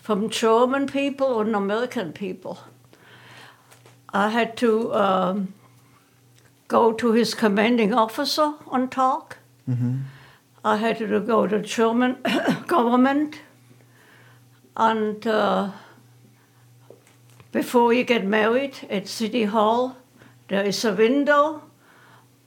from 0.00 0.30
German 0.30 0.86
people 0.86 1.40
and 1.40 1.54
American 1.54 2.12
people. 2.12 2.58
I 4.12 4.30
had 4.30 4.56
to 4.58 4.92
um, 4.94 5.54
go 6.68 6.92
to 6.92 7.12
his 7.12 7.34
commanding 7.34 7.92
officer 7.94 8.54
and 8.72 8.90
talk. 8.90 9.38
I 10.64 10.76
had 10.76 10.98
to 10.98 11.20
go 11.20 11.46
to 11.46 11.60
German 11.60 12.16
government, 12.66 13.40
and 14.76 15.26
uh, 15.26 15.70
before 17.52 17.92
you 17.92 18.04
get 18.04 18.26
married 18.26 18.74
at 18.90 19.08
City 19.08 19.44
Hall, 19.44 19.96
there 20.50 20.64
is 20.64 20.84
a 20.84 20.92
window, 20.92 21.62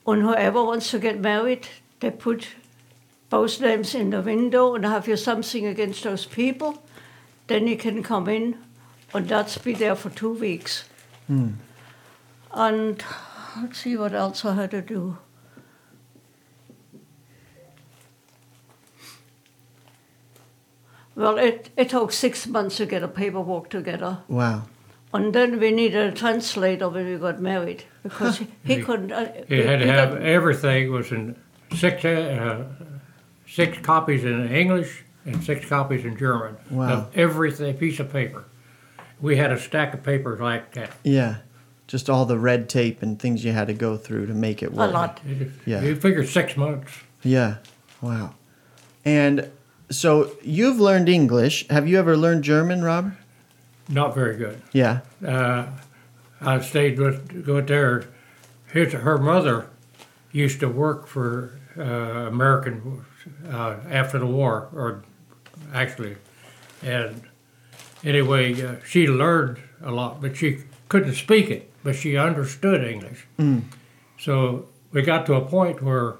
and 0.05 0.21
whoever 0.21 0.61
wants 0.61 0.91
to 0.91 0.99
get 0.99 1.21
married, 1.21 1.67
they 2.01 2.11
put 2.11 2.47
both 3.29 3.61
names 3.61 3.95
in 3.95 4.09
the 4.09 4.21
window 4.21 4.75
and 4.75 4.85
have 4.85 5.07
you 5.07 5.15
something 5.15 5.65
against 5.65 6.03
those 6.03 6.25
people, 6.25 6.83
then 7.47 7.65
you 7.65 7.77
can 7.77 8.03
come 8.03 8.27
in, 8.27 8.57
and 9.13 9.29
that's 9.29 9.57
be 9.57 9.73
there 9.73 9.95
for 9.95 10.09
two 10.09 10.33
weeks. 10.33 10.83
Hmm. 11.27 11.51
And 12.51 13.01
let's 13.61 13.79
see 13.79 13.95
what 13.95 14.13
else 14.13 14.43
I 14.43 14.53
had 14.55 14.71
to 14.71 14.81
do. 14.81 15.17
Well, 21.15 21.37
it, 21.37 21.69
it 21.77 21.89
took 21.89 22.11
six 22.11 22.47
months 22.47 22.75
to 22.77 22.85
get 22.85 23.01
a 23.01 23.07
paperwork 23.07 23.69
together. 23.69 24.17
Wow. 24.27 24.63
And 25.13 25.33
then 25.33 25.59
we 25.59 25.71
needed 25.71 26.13
a 26.13 26.15
translator 26.15 26.89
when 26.89 27.05
we 27.05 27.17
got 27.17 27.39
married 27.39 27.83
because 28.01 28.39
he, 28.39 28.47
he 28.63 28.81
couldn't. 28.81 29.11
Uh, 29.11 29.27
You 29.47 29.63
had 29.63 29.79
to 29.79 29.85
he 29.85 29.91
have 29.91 30.09
got- 30.13 30.21
everything 30.23 30.91
was 30.91 31.11
in 31.11 31.35
six 31.75 32.03
uh, 32.03 32.65
six 33.47 33.77
copies 33.79 34.23
in 34.23 34.51
English 34.51 35.03
and 35.25 35.43
six 35.43 35.67
copies 35.67 36.03
in 36.05 36.17
German 36.17 36.57
Wow. 36.69 36.89
of 36.93 37.17
everything 37.17 37.75
piece 37.77 37.99
of 37.99 38.11
paper. 38.11 38.45
We 39.21 39.37
had 39.37 39.51
a 39.51 39.59
stack 39.59 39.93
of 39.93 40.03
papers 40.03 40.39
like 40.39 40.73
that. 40.73 40.91
Yeah. 41.03 41.35
Just 41.87 42.09
all 42.09 42.25
the 42.25 42.39
red 42.39 42.67
tape 42.69 43.01
and 43.03 43.19
things 43.19 43.45
you 43.45 43.51
had 43.51 43.67
to 43.67 43.73
go 43.73 43.97
through 43.97 44.25
to 44.27 44.33
make 44.33 44.63
it 44.63 44.73
work. 44.73 44.89
a 44.89 44.93
lot. 44.93 45.21
Yeah. 45.65 45.81
You 45.83 45.95
figure 45.95 46.25
six 46.25 46.57
months. 46.57 46.91
Yeah. 47.21 47.57
Wow. 48.01 48.33
And 49.05 49.49
so 49.89 50.31
you've 50.41 50.79
learned 50.79 51.07
English. 51.07 51.67
Have 51.69 51.87
you 51.87 51.99
ever 51.99 52.17
learned 52.17 52.43
German, 52.43 52.83
Robert? 52.83 53.13
Not 53.89 54.15
very 54.15 54.37
good. 54.37 54.61
Yeah. 54.71 55.01
Uh, 55.25 55.67
I 56.41 56.59
stayed 56.61 56.99
with 56.99 57.45
with 57.47 57.67
there. 57.67 58.05
His 58.67 58.93
her 58.93 59.17
mother 59.17 59.67
used 60.31 60.59
to 60.61 60.67
work 60.69 61.07
for 61.07 61.59
uh, 61.77 61.83
American 61.83 63.05
uh, 63.49 63.75
after 63.89 64.19
the 64.19 64.25
war, 64.25 64.69
or 64.73 65.03
actually, 65.73 66.17
and 66.81 67.21
anyway, 68.03 68.61
uh, 68.61 68.75
she 68.85 69.07
learned 69.07 69.59
a 69.83 69.91
lot, 69.91 70.21
but 70.21 70.35
she 70.37 70.59
couldn't 70.89 71.13
speak 71.13 71.49
it, 71.49 71.71
but 71.83 71.95
she 71.95 72.17
understood 72.17 72.83
English. 72.83 73.27
So 74.19 74.67
we 74.91 75.01
got 75.01 75.25
to 75.27 75.33
a 75.35 75.41
point 75.41 75.81
where 75.81 76.15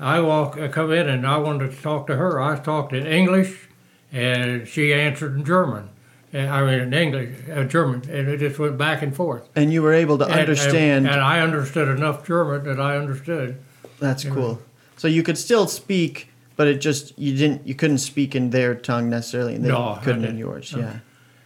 I 0.00 0.20
walk, 0.20 0.58
I 0.58 0.68
come 0.68 0.92
in, 0.92 1.08
and 1.08 1.26
I 1.26 1.38
wanted 1.38 1.70
to 1.72 1.82
talk 1.82 2.06
to 2.08 2.16
her. 2.16 2.40
I 2.40 2.58
talked 2.58 2.92
in 2.92 3.06
English, 3.06 3.68
and 4.12 4.66
she 4.68 4.92
answered 4.92 5.34
in 5.36 5.44
German. 5.44 5.90
And, 6.36 6.50
I 6.50 6.60
mean, 6.66 6.80
in 6.80 6.92
English, 6.92 7.30
uh, 7.50 7.64
German, 7.64 8.02
and 8.10 8.28
it 8.28 8.36
just 8.40 8.58
went 8.58 8.76
back 8.76 9.00
and 9.00 9.16
forth. 9.16 9.48
And 9.56 9.72
you 9.72 9.80
were 9.80 9.94
able 9.94 10.18
to 10.18 10.24
And- 10.24 10.32
and- 10.34 10.40
understand. 10.40 11.06
And, 11.08 11.18
I 11.18 11.40
understood 11.40 11.88
enough 11.88 12.26
German 12.26 12.64
that 12.64 12.78
I 12.78 12.98
understood. 12.98 13.56
That's 13.98 14.22
cool. 14.24 14.60
So 14.98 15.08
you 15.08 15.22
could 15.22 15.38
still 15.38 15.66
speak, 15.66 16.28
but 16.56 16.66
it 16.66 16.78
just 16.82 17.18
you 17.18 17.34
didn't 17.34 17.66
you 17.66 17.74
couldn't 17.74 17.98
speak 17.98 18.34
in 18.36 18.50
their 18.50 18.74
tongue 18.74 19.08
necessarily, 19.08 19.54
and 19.54 19.64
they 19.64 19.68
No, 19.70 19.98
couldn't 20.02 20.26
in 20.26 20.36
yours. 20.36 20.74
Yeah. 20.76 20.98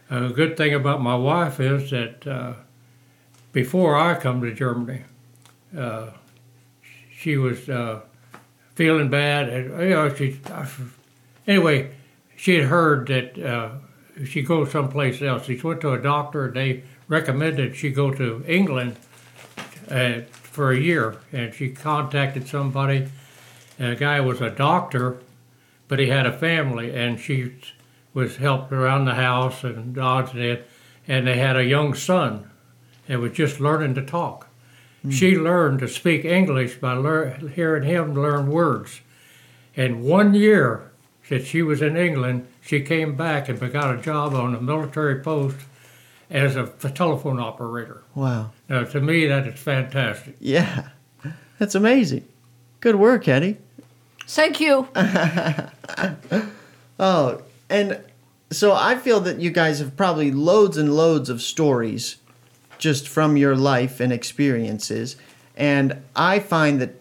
A 0.09 0.27
good 0.27 0.57
thing 0.57 0.73
about 0.73 1.01
my 1.01 1.15
wife 1.15 1.61
is 1.61 1.89
that 1.91 2.27
uh, 2.27 2.53
before 3.53 3.95
I 3.95 4.15
come 4.15 4.41
to 4.41 4.53
Germany, 4.53 5.03
uh, 5.77 6.07
she 7.17 7.37
was 7.37 7.69
uh, 7.69 8.01
feeling 8.75 9.07
bad, 9.09 9.47
and 9.47 9.81
you 9.81 9.89
know 9.91 10.13
she. 10.13 10.37
I, 10.51 10.67
anyway, 11.47 11.91
she 12.35 12.55
had 12.55 12.65
heard 12.65 13.07
that 13.07 13.39
uh, 13.41 13.69
she 14.25 14.41
go 14.41 14.65
someplace 14.65 15.21
else. 15.21 15.45
She 15.45 15.55
went 15.55 15.81
to 15.81 15.91
a 15.91 15.97
doctor 15.97 16.45
and 16.45 16.55
they 16.55 16.83
recommended 17.07 17.75
she 17.75 17.89
go 17.89 18.11
to 18.11 18.43
England 18.47 18.95
uh, 19.89 20.21
for 20.31 20.71
a 20.71 20.79
year. 20.79 21.17
And 21.31 21.53
she 21.53 21.69
contacted 21.69 22.47
somebody. 22.47 23.07
And 23.77 23.91
the 23.91 23.95
guy 23.95 24.19
was 24.19 24.41
a 24.41 24.49
doctor, 24.49 25.17
but 25.87 25.99
he 25.99 26.07
had 26.07 26.25
a 26.25 26.37
family, 26.37 26.93
and 26.93 27.19
she 27.19 27.55
was 28.13 28.37
helped 28.37 28.71
around 28.71 29.05
the 29.05 29.15
house 29.15 29.63
and 29.63 29.95
dodged 29.95 30.35
it. 30.35 30.69
And 31.07 31.25
they 31.25 31.37
had 31.37 31.57
a 31.57 31.65
young 31.65 31.93
son 31.93 32.49
that 33.07 33.19
was 33.19 33.31
just 33.31 33.59
learning 33.59 33.95
to 33.95 34.05
talk. 34.05 34.47
She 35.09 35.35
learned 35.35 35.79
to 35.79 35.87
speak 35.87 36.25
English 36.25 36.75
by 36.75 36.93
lear- 36.93 37.31
hearing 37.55 37.83
him 37.83 38.13
learn 38.13 38.47
words. 38.47 39.01
And 39.75 40.03
one 40.03 40.35
year 40.35 40.90
that 41.31 41.45
she 41.45 41.61
was 41.61 41.81
in 41.81 41.95
England, 41.95 42.45
she 42.59 42.81
came 42.81 43.15
back 43.15 43.47
and 43.47 43.57
got 43.71 43.97
a 43.97 44.01
job 44.01 44.33
on 44.33 44.53
a 44.53 44.59
military 44.59 45.21
post 45.21 45.55
as 46.29 46.57
a 46.57 46.67
telephone 46.93 47.39
operator. 47.39 48.03
Wow. 48.15 48.51
Now, 48.67 48.83
to 48.83 48.99
me, 48.99 49.27
that 49.27 49.47
is 49.47 49.57
fantastic. 49.57 50.35
Yeah. 50.41 50.89
That's 51.57 51.73
amazing. 51.73 52.27
Good 52.81 52.95
work, 52.97 53.23
Hetty. 53.25 53.57
Thank 54.27 54.59
you. 54.59 54.87
Oh, 57.03 57.41
and 57.67 57.99
so 58.51 58.73
I 58.73 58.95
feel 58.95 59.21
that 59.21 59.39
you 59.39 59.49
guys 59.49 59.79
have 59.79 59.97
probably 59.97 60.29
loads 60.29 60.77
and 60.77 60.95
loads 60.95 61.31
of 61.31 61.41
stories 61.41 62.17
just 62.77 63.07
from 63.07 63.37
your 63.37 63.55
life 63.55 63.99
and 63.99 64.13
experiences. 64.13 65.15
And 65.57 66.03
I 66.15 66.37
find 66.37 66.79
that 66.79 66.93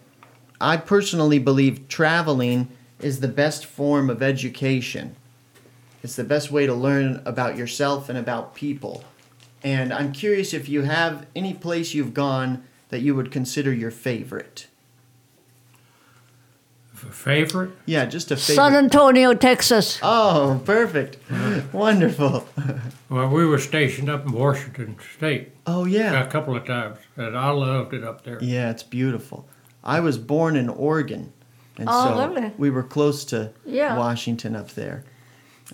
I 0.58 0.78
personally 0.78 1.38
believe 1.38 1.86
traveling 1.88 2.68
is 3.02 3.20
the 3.20 3.28
best 3.28 3.64
form 3.66 4.10
of 4.10 4.22
education. 4.22 5.16
It's 6.02 6.16
the 6.16 6.24
best 6.24 6.50
way 6.50 6.66
to 6.66 6.74
learn 6.74 7.22
about 7.24 7.56
yourself 7.56 8.08
and 8.08 8.16
about 8.18 8.54
people. 8.54 9.04
And 9.62 9.92
I'm 9.92 10.12
curious 10.12 10.54
if 10.54 10.68
you 10.68 10.82
have 10.82 11.26
any 11.36 11.52
place 11.54 11.92
you've 11.94 12.14
gone 12.14 12.64
that 12.88 13.00
you 13.00 13.14
would 13.14 13.30
consider 13.30 13.72
your 13.72 13.90
favorite. 13.90 14.66
F- 16.94 17.14
Favorite? 17.14 17.70
Yeah, 17.86 18.04
just 18.06 18.30
a 18.30 18.36
favorite. 18.36 18.56
San 18.56 18.74
Antonio, 18.74 19.34
Texas. 19.34 19.98
Oh, 20.02 20.60
perfect. 20.64 21.16
Uh-huh. 21.30 21.60
Wonderful. 21.72 22.46
Well, 23.08 23.28
we 23.28 23.44
were 23.44 23.58
stationed 23.58 24.08
up 24.08 24.24
in 24.26 24.32
Washington 24.32 24.96
State 25.16 25.52
Oh, 25.66 25.84
yeah. 25.84 26.22
a 26.22 26.30
couple 26.30 26.56
of 26.56 26.64
times, 26.66 26.98
and 27.16 27.36
I 27.36 27.50
loved 27.50 27.92
it 27.94 28.04
up 28.04 28.24
there. 28.24 28.38
Yeah, 28.42 28.70
it's 28.70 28.82
beautiful. 28.82 29.48
I 29.82 30.00
was 30.00 30.16
born 30.18 30.56
in 30.56 30.68
Oregon, 30.68 31.32
and 31.78 31.88
Oh, 31.90 32.04
so 32.08 32.16
lovely. 32.16 32.52
we 32.58 32.70
were 32.70 32.82
close 32.82 33.24
to 33.26 33.50
Yeah. 33.64 33.96
Washington 33.96 34.54
up 34.56 34.70
there. 34.72 35.04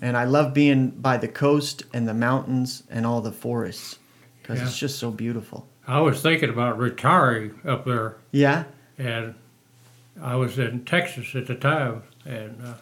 And 0.01 0.15
I 0.15 0.25
love 0.25 0.53
being 0.53 0.89
by 0.91 1.17
the 1.17 1.27
coast 1.27 1.83
and 1.93 2.07
the 2.07 2.13
mountains 2.13 2.83
and 2.89 3.05
all 3.05 3.19
the 3.21 3.31
forests 3.31 3.97
because 4.41 4.61
it's 4.61 4.77
just 4.77 4.99
so 4.99 5.11
beautiful. 5.11 5.67
I 5.87 5.99
was 6.01 6.21
thinking 6.21 6.49
about 6.49 6.77
retiring 6.77 7.59
up 7.65 7.85
there, 7.85 8.17
Yeah. 8.31 8.65
and 8.97 9.33
I 10.21 10.35
was 10.35 10.59
in 10.59 10.83
Texas 10.85 11.33
at 11.35 11.47
the 11.47 11.55
time, 11.55 12.03
and 12.25 12.57
uh, 12.63 12.73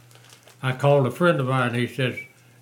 I 0.63 0.71
called 0.73 1.05
a 1.07 1.11
friend 1.11 1.39
of 1.39 1.45
mine. 1.47 1.73
He 1.75 1.87
says, 1.87 2.15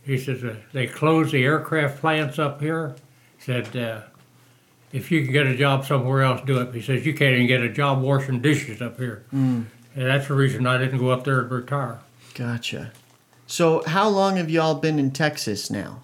he 0.03 0.17
says 0.17 0.43
uh, 0.43 0.55
they 0.73 0.85
closed 0.87 1.31
the 1.31 1.43
aircraft 1.43 1.99
plants 2.01 2.39
up 2.39 2.59
here. 2.61 2.95
He 3.37 3.43
said, 3.43 3.75
uh, 3.75 4.01
if 4.91 5.11
you 5.11 5.23
can 5.23 5.31
get 5.33 5.47
a 5.47 5.55
job 5.55 5.85
somewhere 5.85 6.21
else, 6.23 6.41
do 6.45 6.59
it. 6.59 6.73
He 6.75 6.81
says 6.81 7.05
you 7.05 7.13
can't 7.13 7.33
even 7.35 7.47
get 7.47 7.61
a 7.61 7.69
job 7.69 8.01
washing 8.01 8.41
dishes 8.41 8.81
up 8.81 8.97
here, 8.99 9.23
Mm, 9.33 9.65
and 9.95 10.07
that's 10.07 10.27
the 10.27 10.33
reason 10.33 10.65
I 10.67 10.77
didn't 10.77 10.99
go 10.99 11.09
up 11.11 11.23
there 11.23 11.41
and 11.41 11.51
retire. 11.51 11.99
gotcha. 12.33 12.91
So, 13.47 13.83
how 13.85 14.07
long 14.09 14.37
have 14.37 14.49
y'all 14.49 14.75
been 14.75 14.97
in 14.97 15.11
Texas 15.11 15.69
now? 15.69 16.01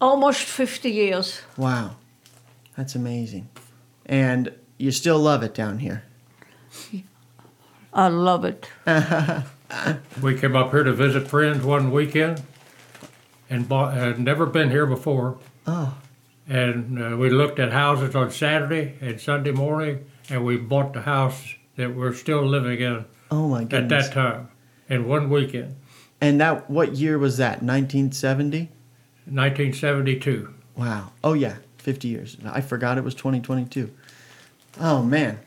Almost 0.00 0.40
50 0.42 0.90
years. 0.90 1.40
Wow. 1.56 1.96
That's 2.76 2.94
amazing. 2.94 3.48
And 4.06 4.52
you 4.78 4.90
still 4.92 5.18
love 5.18 5.42
it 5.42 5.54
down 5.54 5.78
here. 5.80 6.04
I 7.92 8.08
love 8.08 8.44
it. 8.44 8.68
We 10.20 10.36
came 10.36 10.56
up 10.56 10.72
here 10.72 10.82
to 10.82 10.92
visit 10.92 11.28
friends 11.28 11.62
one 11.64 11.92
weekend, 11.92 12.42
and 13.48 13.68
bought, 13.68 13.94
had 13.94 14.18
never 14.18 14.44
been 14.44 14.70
here 14.70 14.84
before. 14.84 15.38
Oh, 15.64 15.96
And 16.48 17.00
uh, 17.00 17.16
we 17.16 17.30
looked 17.30 17.60
at 17.60 17.70
houses 17.70 18.16
on 18.16 18.32
Saturday 18.32 18.94
and 19.00 19.20
Sunday 19.20 19.52
morning, 19.52 20.06
and 20.28 20.44
we 20.44 20.56
bought 20.56 20.92
the 20.92 21.02
house 21.02 21.54
that 21.80 21.96
we're 21.96 22.12
still 22.12 22.46
living 22.46 22.80
in 22.80 23.04
oh 23.30 23.48
my 23.48 23.62
at 23.62 23.88
that 23.88 24.12
time 24.12 24.48
in 24.88 25.08
one 25.08 25.30
weekend, 25.30 25.76
And 26.20 26.40
that 26.40 26.68
what 26.68 26.94
year 26.96 27.18
was 27.18 27.38
that? 27.38 27.62
1970? 27.62 28.68
1972. 29.24 30.54
Wow. 30.76 31.12
Oh 31.24 31.32
yeah, 31.32 31.56
50 31.78 32.08
years. 32.08 32.36
I 32.44 32.60
forgot 32.60 32.98
it 32.98 33.04
was 33.04 33.14
2022. 33.14 33.90
Oh 34.80 35.02
man. 35.02 35.38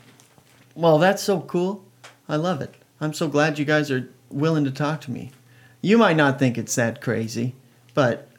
Well, 0.75 0.97
that's 0.97 1.21
so 1.21 1.41
cool. 1.41 1.83
I 2.27 2.35
love 2.37 2.61
it. 2.61 2.73
I'm 2.99 3.13
so 3.13 3.27
glad 3.27 3.59
you 3.59 3.65
guys 3.65 3.91
are 3.91 4.09
willing 4.29 4.63
to 4.63 4.71
talk 4.71 5.01
to 5.01 5.11
me. 5.11 5.31
You 5.81 5.97
might 5.97 6.15
not 6.15 6.39
think 6.39 6.57
it's 6.57 6.73
that 6.75 7.01
crazy, 7.01 7.53
but 7.93 8.29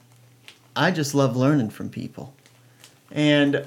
I 0.75 0.91
just 0.91 1.15
love 1.15 1.37
learning 1.37 1.71
from 1.71 1.91
people. 1.91 2.35
And 3.13 3.67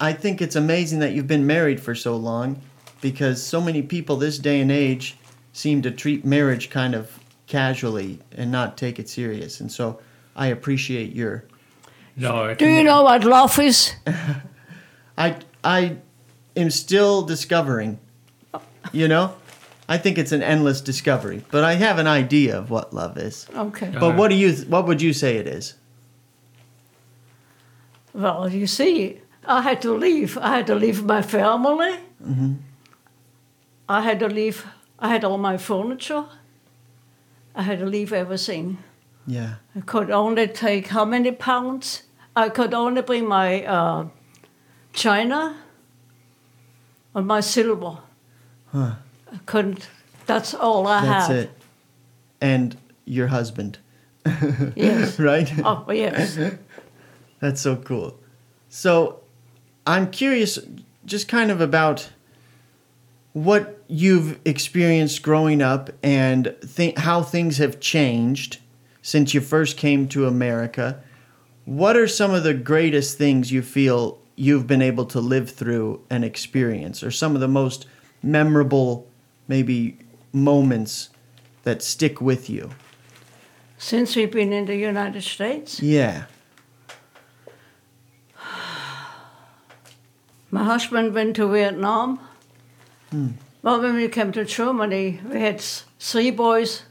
I 0.00 0.12
think 0.12 0.40
it's 0.40 0.56
amazing 0.56 1.00
that 1.00 1.12
you've 1.12 1.26
been 1.26 1.46
married 1.46 1.80
for 1.80 1.94
so 1.94 2.16
long 2.16 2.62
because 3.00 3.42
so 3.42 3.60
many 3.60 3.82
people 3.82 4.16
this 4.16 4.38
day 4.38 4.60
and 4.60 4.70
age 4.70 5.16
seem 5.52 5.82
to 5.82 5.90
treat 5.90 6.24
marriage 6.24 6.70
kind 6.70 6.94
of 6.94 7.18
casually 7.46 8.20
and 8.32 8.50
not 8.52 8.76
take 8.76 8.98
it 8.98 9.08
serious. 9.08 9.60
And 9.60 9.70
so 9.70 10.00
I 10.36 10.48
appreciate 10.48 11.14
your 11.14 11.44
No, 12.16 12.44
it's, 12.44 12.58
Do 12.58 12.66
you 12.68 12.84
know 12.84 13.02
what 13.02 13.24
love 13.24 13.58
is? 13.58 13.92
I 15.18 15.36
I 15.64 15.96
am 16.56 16.70
still 16.70 17.22
discovering. 17.22 17.98
You 18.92 19.08
know, 19.08 19.34
I 19.88 19.98
think 19.98 20.16
it's 20.18 20.32
an 20.32 20.42
endless 20.42 20.80
discovery, 20.80 21.44
but 21.50 21.64
I 21.64 21.74
have 21.74 21.98
an 21.98 22.06
idea 22.06 22.56
of 22.58 22.70
what 22.70 22.94
love 22.94 23.18
is. 23.18 23.46
Okay. 23.54 23.90
Yeah. 23.92 23.98
But 23.98 24.16
what 24.16 24.28
do 24.28 24.34
uh-huh. 24.34 24.62
you 24.62 24.70
what 24.70 24.86
would 24.86 25.02
you 25.02 25.12
say 25.12 25.36
it 25.36 25.46
is? 25.46 25.74
Well, 28.14 28.48
you 28.48 28.66
see, 28.66 29.20
I 29.46 29.62
had 29.62 29.82
to 29.82 29.92
leave. 29.92 30.38
I 30.38 30.56
had 30.56 30.66
to 30.68 30.74
leave 30.74 31.04
my 31.04 31.22
family. 31.22 31.98
Mm-hmm. 32.22 32.54
I 33.88 34.02
had 34.02 34.20
to 34.20 34.28
leave. 34.28 34.66
I 34.98 35.08
had 35.08 35.24
all 35.24 35.38
my 35.38 35.56
furniture. 35.56 36.24
I 37.54 37.62
had 37.62 37.78
to 37.80 37.86
leave 37.86 38.12
everything. 38.12 38.78
Yeah. 39.26 39.54
I 39.76 39.80
could 39.80 40.10
only 40.10 40.46
take 40.48 40.88
how 40.88 41.04
many 41.04 41.32
pounds? 41.32 42.02
I 42.36 42.48
could 42.48 42.74
only 42.74 43.02
bring 43.02 43.26
my 43.26 43.64
uh, 43.64 44.06
china 44.92 45.56
and 47.14 47.26
my 47.26 47.40
silver. 47.40 47.98
Huh. 48.72 48.94
I 49.32 49.38
couldn't. 49.46 49.88
That's 50.26 50.54
all 50.54 50.86
I 50.86 51.04
That's 51.04 51.26
had. 51.28 51.36
it. 51.36 51.50
And 52.40 52.76
your 53.04 53.28
husband. 53.28 53.78
Yes. 54.76 55.18
right? 55.18 55.50
Oh 55.64 55.90
yes. 55.90 56.38
That's 57.40 57.60
so 57.60 57.76
cool. 57.76 58.18
So, 58.68 59.20
I'm 59.86 60.10
curious 60.10 60.58
just 61.06 61.28
kind 61.28 61.50
of 61.50 61.60
about 61.60 62.10
what 63.44 63.80
you've 63.86 64.38
experienced 64.44 65.22
growing 65.22 65.62
up 65.62 65.90
and 66.02 66.54
th- 66.76 66.96
how 66.98 67.22
things 67.22 67.58
have 67.58 67.78
changed 67.78 68.58
since 69.00 69.32
you 69.32 69.40
first 69.40 69.76
came 69.76 70.08
to 70.08 70.26
America. 70.26 71.00
What 71.64 71.96
are 71.96 72.08
some 72.08 72.32
of 72.34 72.42
the 72.42 72.54
greatest 72.54 73.16
things 73.16 73.52
you 73.52 73.62
feel 73.62 74.18
you've 74.34 74.66
been 74.66 74.82
able 74.82 75.04
to 75.06 75.20
live 75.20 75.50
through 75.50 76.02
and 76.10 76.24
experience, 76.24 77.02
or 77.02 77.10
some 77.10 77.34
of 77.34 77.40
the 77.40 77.48
most 77.48 77.86
memorable, 78.22 79.06
maybe, 79.46 79.98
moments 80.32 81.10
that 81.62 81.82
stick 81.82 82.20
with 82.20 82.50
you? 82.50 82.70
Since 83.78 84.16
we've 84.16 84.32
been 84.32 84.52
in 84.52 84.64
the 84.66 84.76
United 84.76 85.22
States, 85.22 85.80
Yeah. 85.80 86.24
my 90.50 90.64
husband 90.64 91.14
went 91.14 91.36
to 91.36 91.46
Vietnam. 91.48 92.18
Well, 93.12 93.80
when 93.80 93.94
we 93.94 94.08
came 94.08 94.32
to 94.32 94.44
Germany, 94.44 95.20
we 95.24 95.40
had 95.40 95.60
three 95.98 96.30
boys 96.30 96.82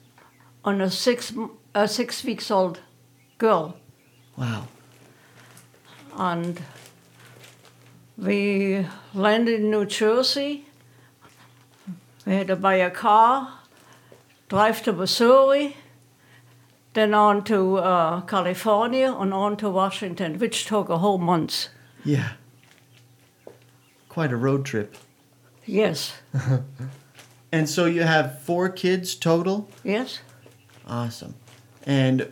and 0.66 0.82
a 0.82 0.90
six 0.90 1.34
a 1.76 1.88
six 1.88 2.24
weeks 2.24 2.50
old 2.50 2.80
girl, 3.38 3.78
Wow. 4.36 4.68
and 6.18 6.60
we 8.18 8.86
landed 9.14 9.60
in 9.62 9.70
New 9.70 9.86
Jersey. 9.86 10.66
We 12.26 12.34
had 12.34 12.48
to 12.48 12.56
buy 12.56 12.76
a 12.76 12.90
car, 12.90 13.60
drive 14.50 14.82
to 14.84 14.94
Missouri, 14.94 15.78
then 16.94 17.14
on 17.14 17.44
to 17.44 17.78
uh, 17.78 18.22
California, 18.22 19.14
and 19.14 19.34
on 19.34 19.56
to 19.58 19.70
Washington, 19.70 20.40
which 20.40 20.66
took 20.66 20.90
a 20.90 20.98
whole 20.98 21.20
month. 21.20 21.68
Yeah. 22.04 22.32
Quite 24.10 24.32
a 24.32 24.36
road 24.36 24.66
trip. 24.66 24.96
Yes, 25.68 26.14
And 27.52 27.70
so 27.70 27.86
you 27.86 28.04
have 28.04 28.42
four 28.42 28.70
kids 28.70 29.16
total? 29.16 29.70
yes. 29.84 30.20
Awesome. 30.88 31.36
And 31.86 32.32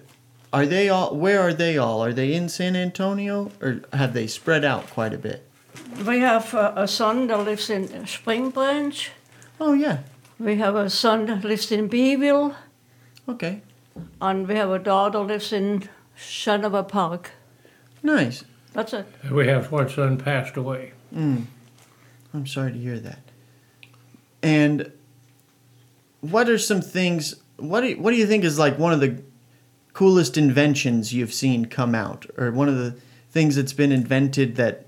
are 0.54 0.66
they 0.66 0.88
all? 0.90 1.16
Where 1.16 1.42
are 1.42 1.54
they 1.54 1.78
all? 1.78 2.02
Are 2.04 2.14
they 2.14 2.34
in 2.34 2.48
San 2.50 2.76
Antonio, 2.76 3.52
or 3.62 3.82
have 3.92 4.14
they 4.14 4.28
spread 4.28 4.64
out 4.64 4.90
quite 4.90 5.14
a 5.14 5.18
bit? 5.18 5.46
We 6.06 6.20
have 6.20 6.54
uh, 6.54 6.72
a 6.76 6.88
son 6.88 7.28
that 7.28 7.40
lives 7.44 7.70
in 7.70 8.08
Spring 8.08 8.50
Branch. 8.52 9.12
Oh 9.60 9.74
yeah. 9.74 10.00
We 10.40 10.56
have 10.58 10.76
a 10.76 10.90
son 10.90 11.26
that 11.28 11.44
lives 11.44 11.72
in 11.72 11.88
Beeville. 11.90 12.56
Okay. 13.28 13.62
And 14.22 14.48
we 14.48 14.56
have 14.56 14.70
a 14.72 14.80
daughter 14.80 15.20
that 15.20 15.26
lives 15.26 15.52
in 15.54 15.90
Shavano 16.18 16.88
Park. 16.88 17.32
Nice. 18.04 18.44
That's 18.74 18.94
it. 18.94 19.06
We 19.32 19.48
have 19.48 19.72
one 19.72 19.90
son 19.90 20.18
passed 20.18 20.58
away. 20.58 20.92
Mm. 21.14 21.46
I'm 22.34 22.48
sorry 22.48 22.72
to 22.74 22.78
hear 22.78 23.00
that. 23.00 23.20
And 24.46 24.92
what 26.22 26.50
are 26.50 26.60
some 26.60 26.82
things? 26.82 27.36
What 27.58 27.82
do 27.82 27.88
you, 27.88 27.98
what 28.00 28.12
do 28.12 28.18
you 28.18 28.28
think 28.28 28.44
is 28.44 28.60
like 28.60 28.78
one 28.78 28.94
of 28.94 29.00
the 29.00 29.24
coolest 29.94 30.38
inventions 30.38 31.14
you've 31.14 31.34
seen 31.34 31.66
come 31.66 31.96
out, 31.96 32.28
or 32.38 32.52
one 32.52 32.70
of 32.70 32.78
the 32.78 32.96
things 33.32 33.56
that's 33.56 33.74
been 33.74 33.92
invented 33.92 34.56
that 34.58 34.86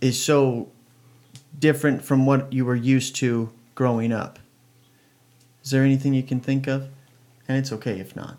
is 0.00 0.22
so 0.22 0.68
different 1.58 2.02
from 2.02 2.26
what 2.26 2.52
you 2.52 2.64
were 2.64 2.74
used 2.74 3.14
to 3.16 3.52
growing 3.76 4.12
up? 4.12 4.40
Is 5.62 5.70
there 5.70 5.84
anything 5.84 6.12
you 6.12 6.24
can 6.24 6.40
think 6.40 6.66
of? 6.66 6.88
And 7.46 7.56
it's 7.56 7.70
okay 7.72 8.00
if 8.00 8.16
not. 8.16 8.36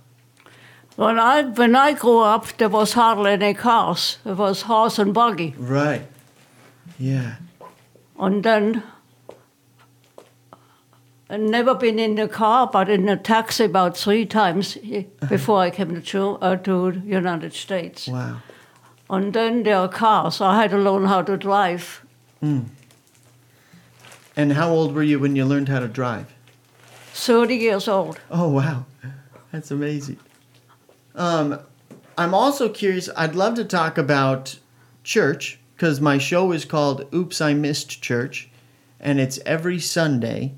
When 0.98 1.18
I 1.18 1.44
when 1.44 1.76
I 1.76 1.94
grew 1.94 2.20
up, 2.20 2.58
there 2.58 2.70
was 2.70 2.94
hardly 2.94 3.32
any 3.32 3.54
cars. 3.54 4.18
It 4.26 4.38
was 4.38 4.64
horse 4.64 5.00
and 5.00 5.14
buggy. 5.14 5.56
Right. 5.58 6.06
Yeah. 7.00 7.36
And 8.20 8.44
then 8.44 8.84
I'd 11.34 11.42
never 11.42 11.74
been 11.74 11.98
in 11.98 12.20
a 12.20 12.28
car, 12.28 12.70
but 12.72 12.90
in 12.90 13.10
a 13.10 13.18
taxi 13.18 13.64
about 13.64 13.98
three 13.98 14.24
times 14.24 14.78
before 15.30 15.62
I 15.62 15.72
came 15.72 16.00
to 16.00 16.38
uh, 16.42 16.58
to 16.58 17.02
United 17.04 17.54
States. 17.54 18.08
Wow. 18.08 18.38
And 19.10 19.34
then 19.34 19.64
there 19.64 19.78
are 19.78 19.88
cars. 19.88 20.42
I 20.42 20.62
had 20.62 20.70
to 20.70 20.78
learn 20.78 21.06
how 21.06 21.24
to 21.24 21.36
drive. 21.36 22.06
Mm. 22.44 22.66
And 24.36 24.54
how 24.54 24.70
old 24.70 24.94
were 24.94 25.02
you 25.02 25.18
when 25.18 25.36
you 25.36 25.46
learned 25.46 25.70
how 25.70 25.80
to 25.80 25.88
drive? 25.88 26.32
30 27.14 27.56
years 27.56 27.88
old. 27.88 28.20
Oh 28.30 28.50
wow, 28.50 28.86
that's 29.52 29.72
amazing. 29.72 30.20
Um, 31.16 31.60
I'm 32.16 32.36
also 32.36 32.70
curious. 32.70 33.10
I'd 33.18 33.34
love 33.34 33.56
to 33.56 33.66
talk 33.66 33.98
about 33.98 34.60
church 35.04 35.60
because 35.76 36.00
my 36.00 36.20
show 36.20 36.52
is 36.52 36.64
called 36.64 37.08
"Oops, 37.12 37.42
I 37.42 37.56
Missed 37.56 38.04
Church," 38.04 38.50
and 39.00 39.20
it's 39.20 39.40
every 39.48 39.80
Sunday 39.80 40.54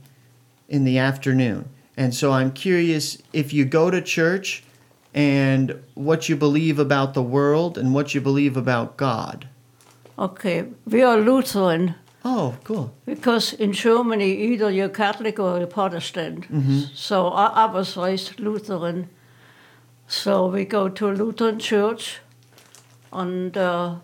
in 0.67 0.83
the 0.83 0.97
afternoon. 0.97 1.69
And 1.97 2.13
so 2.13 2.31
I'm 2.33 2.51
curious 2.51 3.17
if 3.33 3.53
you 3.53 3.65
go 3.65 3.89
to 3.89 4.01
church 4.01 4.63
and 5.13 5.81
what 5.93 6.27
you 6.27 6.35
believe 6.35 6.77
about 6.79 7.13
the 7.13 7.23
world 7.23 7.77
and 7.77 7.93
what 7.93 8.13
you 8.13 8.21
believe 8.21 8.57
about 8.57 8.97
God. 8.97 9.47
Okay, 10.19 10.65
we 10.85 11.03
are 11.03 11.17
Lutheran 11.17 11.95
Oh, 12.27 12.55
cool. 12.63 12.91
because 13.05 13.53
in 13.53 13.71
Germany 13.71 14.31
either 14.31 14.71
you're 14.71 14.89
Catholic 14.89 15.39
or 15.39 15.57
you're 15.59 15.67
Protestant. 15.67 16.47
So 16.95 17.27
I, 17.27 17.45
I 17.47 17.65
was 17.71 17.95
raised 17.95 18.39
Lutheran. 18.39 19.09
So 20.07 20.47
we 20.47 20.65
go 20.65 20.89
to 20.89 21.09
a 21.09 21.13
Lutheran 21.13 21.59
church, 21.59 22.19
and 23.13 23.55
uh, 23.57 23.95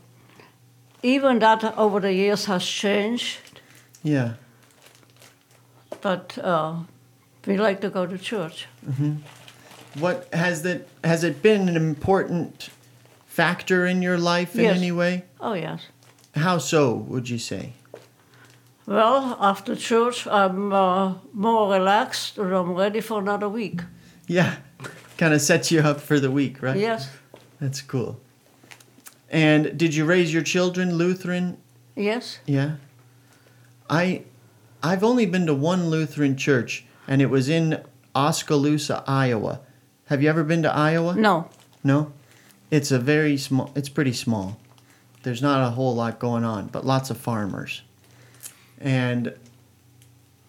even 1.03 1.39
that 1.39 1.63
over 1.77 1.99
the 1.99 2.13
years 2.13 2.45
has 2.45 2.65
changed. 2.65 3.39
Yeah. 4.03 4.33
But 6.01 6.37
uh, 6.37 6.75
we 7.45 7.57
like 7.57 7.81
to 7.81 7.89
go 7.89 8.05
to 8.05 8.17
church. 8.17 8.67
What 9.99 10.27
has 10.33 10.61
that 10.63 10.87
has 11.03 11.23
it 11.23 11.41
been 11.41 11.67
an 11.69 11.75
important 11.75 12.69
factor 13.27 13.85
in 13.85 14.01
your 14.01 14.17
life 14.17 14.55
in 14.55 14.63
Yes. 14.65 14.77
any 14.77 14.91
way? 14.91 15.23
Oh 15.39 15.53
yes. 15.53 15.81
How 16.35 16.59
so, 16.59 16.93
would 16.95 17.29
you 17.29 17.37
say? 17.37 17.73
Well, 18.85 19.37
after 19.39 19.75
church, 19.75 20.25
I'm 20.27 20.73
uh, 20.73 21.13
more 21.33 21.71
relaxed 21.73 22.37
and 22.37 22.53
I'm 22.53 22.73
ready 22.73 23.01
for 23.01 23.19
another 23.19 23.47
week. 23.49 23.81
Yeah. 24.27 24.55
Kind 25.17 25.33
of 25.33 25.41
sets 25.41 25.71
you 25.71 25.81
up 25.81 25.99
for 26.01 26.19
the 26.19 26.31
week, 26.31 26.61
right? 26.63 26.77
Yes, 26.79 27.09
That's 27.59 27.81
cool. 27.81 28.19
And 29.29 29.77
did 29.77 29.93
you 29.93 30.03
raise 30.05 30.33
your 30.33 30.41
children 30.43 30.95
Lutheran? 30.95 31.57
yes. 31.95 32.39
Yeah. 32.45 32.71
I 33.89 34.23
I've 34.83 35.03
only 35.03 35.25
been 35.25 35.45
to 35.47 35.53
one 35.53 35.89
Lutheran 35.89 36.35
church 36.35 36.85
and 37.07 37.21
it 37.21 37.29
was 37.29 37.49
in 37.49 37.81
Oskaloosa, 38.15 39.03
Iowa. 39.07 39.59
Have 40.05 40.21
you 40.23 40.29
ever 40.29 40.43
been 40.43 40.63
to 40.63 40.73
Iowa? 40.73 41.15
No, 41.15 41.49
No? 41.83 42.11
It's 42.69 42.91
a 42.91 42.99
very 42.99 43.35
small 43.37 43.71
it's 43.75 43.89
pretty 43.89 44.13
small. 44.13 44.57
There's 45.23 45.41
not 45.41 45.65
a 45.65 45.71
whole 45.71 45.93
lot 45.93 46.19
going 46.19 46.43
on, 46.43 46.67
but 46.67 46.85
lots 46.85 47.09
of 47.09 47.17
farmers. 47.17 47.81
And 48.79 49.33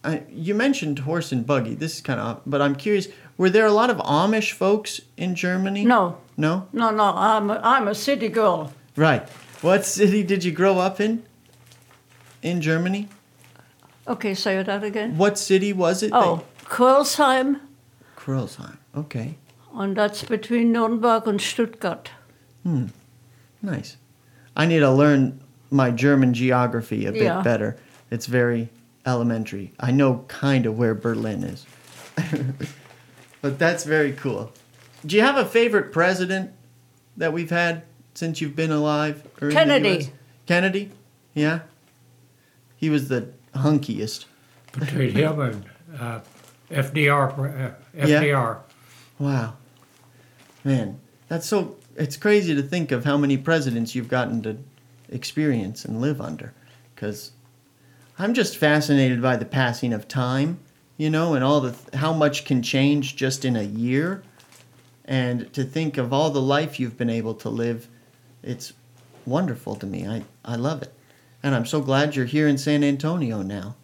I, 0.03 0.23
you 0.29 0.55
mentioned 0.55 0.99
horse 0.99 1.31
and 1.31 1.45
buggy. 1.45 1.75
This 1.75 1.95
is 1.95 2.01
kind 2.01 2.19
of, 2.19 2.41
but 2.45 2.61
I'm 2.61 2.75
curious. 2.75 3.07
Were 3.37 3.49
there 3.49 3.65
a 3.65 3.71
lot 3.71 3.89
of 3.89 3.97
Amish 3.97 4.51
folks 4.53 5.01
in 5.17 5.35
Germany? 5.35 5.85
no, 5.85 6.17
No. 6.37 6.67
no, 6.73 6.91
no. 6.91 7.03
I'm 7.15 7.49
a, 7.49 7.59
I'm 7.63 7.87
a 7.87 7.95
city 7.95 8.29
girl. 8.29 8.71
Right. 8.95 9.27
What 9.61 9.85
city 9.85 10.23
did 10.23 10.43
you 10.43 10.51
grow 10.51 10.79
up 10.79 10.99
in? 10.99 11.23
In 12.41 12.61
Germany. 12.61 13.07
Okay, 14.07 14.33
say 14.33 14.61
that 14.61 14.83
again. 14.83 15.17
What 15.17 15.37
city 15.37 15.71
was 15.73 16.03
it? 16.03 16.11
Oh, 16.13 16.43
Crailsheim, 16.65 17.59
that- 18.25 18.77
Okay. 18.95 19.37
and 19.73 19.95
that's 19.95 20.23
between 20.23 20.71
Nuremberg 20.71 21.27
and 21.27 21.39
Stuttgart. 21.39 22.09
Hmm, 22.63 22.87
nice. 23.61 23.97
I 24.55 24.65
need 24.65 24.79
to 24.79 24.91
learn 24.91 25.39
my 25.71 25.89
German 25.91 26.33
geography 26.33 27.05
a 27.05 27.11
bit 27.11 27.23
Yeah. 27.23 27.41
better. 27.41 27.77
It's 28.11 28.25
very 28.27 28.69
elementary. 29.05 29.73
I 29.79 29.91
know 29.91 30.25
kind 30.27 30.65
of 30.65 30.77
where 30.77 30.93
Berlin 30.93 31.43
is. 31.43 31.65
but 33.41 33.57
that's 33.59 33.83
very 33.83 34.11
cool. 34.13 34.51
Do 35.05 35.15
you 35.15 35.21
have 35.23 35.37
a 35.37 35.45
favorite 35.45 35.91
president 35.91 36.51
that 37.17 37.33
we've 37.33 37.49
had 37.49 37.83
since 38.13 38.39
you've 38.41 38.55
been 38.55 38.71
alive? 38.71 39.23
Kennedy. 39.39 40.11
Kennedy? 40.45 40.91
Yeah. 41.33 41.61
He 42.77 42.89
was 42.89 43.09
the 43.09 43.29
hunkiest. 43.55 44.25
Between 44.71 45.11
him 45.11 45.39
and 45.39 45.65
uh, 45.99 46.19
FDR, 46.71 47.37
uh, 47.37 47.73
Yeah. 47.95 48.21
FDR. 48.21 48.57
Wow. 49.19 49.53
Man, 50.63 50.99
that's 51.27 51.47
so 51.47 51.75
it's 51.95 52.17
crazy 52.17 52.55
to 52.55 52.63
think 52.63 52.91
of 52.91 53.05
how 53.05 53.17
many 53.17 53.37
presidents 53.37 53.93
you've 53.93 54.07
gotten 54.07 54.41
to 54.43 54.57
experience 55.09 55.85
and 55.85 56.01
live 56.01 56.19
under 56.19 56.53
cuz 56.95 57.31
I'm 58.17 58.33
just 58.33 58.57
fascinated 58.57 59.21
by 59.21 59.35
the 59.35 59.45
passing 59.45 59.93
of 59.93 60.07
time, 60.07 60.59
you 60.97 61.09
know, 61.09 61.33
and 61.35 61.43
all 61.43 61.61
the 61.61 61.97
how 61.97 62.13
much 62.13 62.45
can 62.45 62.61
change 62.63 63.15
just 63.15 63.45
in 63.45 63.55
a 63.55 63.63
year 63.63 64.23
and 65.05 65.51
to 65.53 65.63
think 65.63 65.97
of 65.97 66.13
all 66.13 66.29
the 66.31 66.41
life 66.41 66.79
you've 66.79 66.97
been 66.97 67.09
able 67.09 67.33
to 67.35 67.49
live. 67.49 67.87
It's 68.41 68.73
wonderful 69.25 69.75
to 69.75 69.85
me. 69.85 70.07
I 70.07 70.23
I 70.43 70.55
love 70.55 70.81
it. 70.81 70.93
And 71.43 71.53
I'm 71.53 71.65
so 71.65 71.81
glad 71.81 72.15
you're 72.15 72.25
here 72.25 72.47
in 72.47 72.57
San 72.57 72.83
Antonio 72.83 73.41
now. 73.41 73.75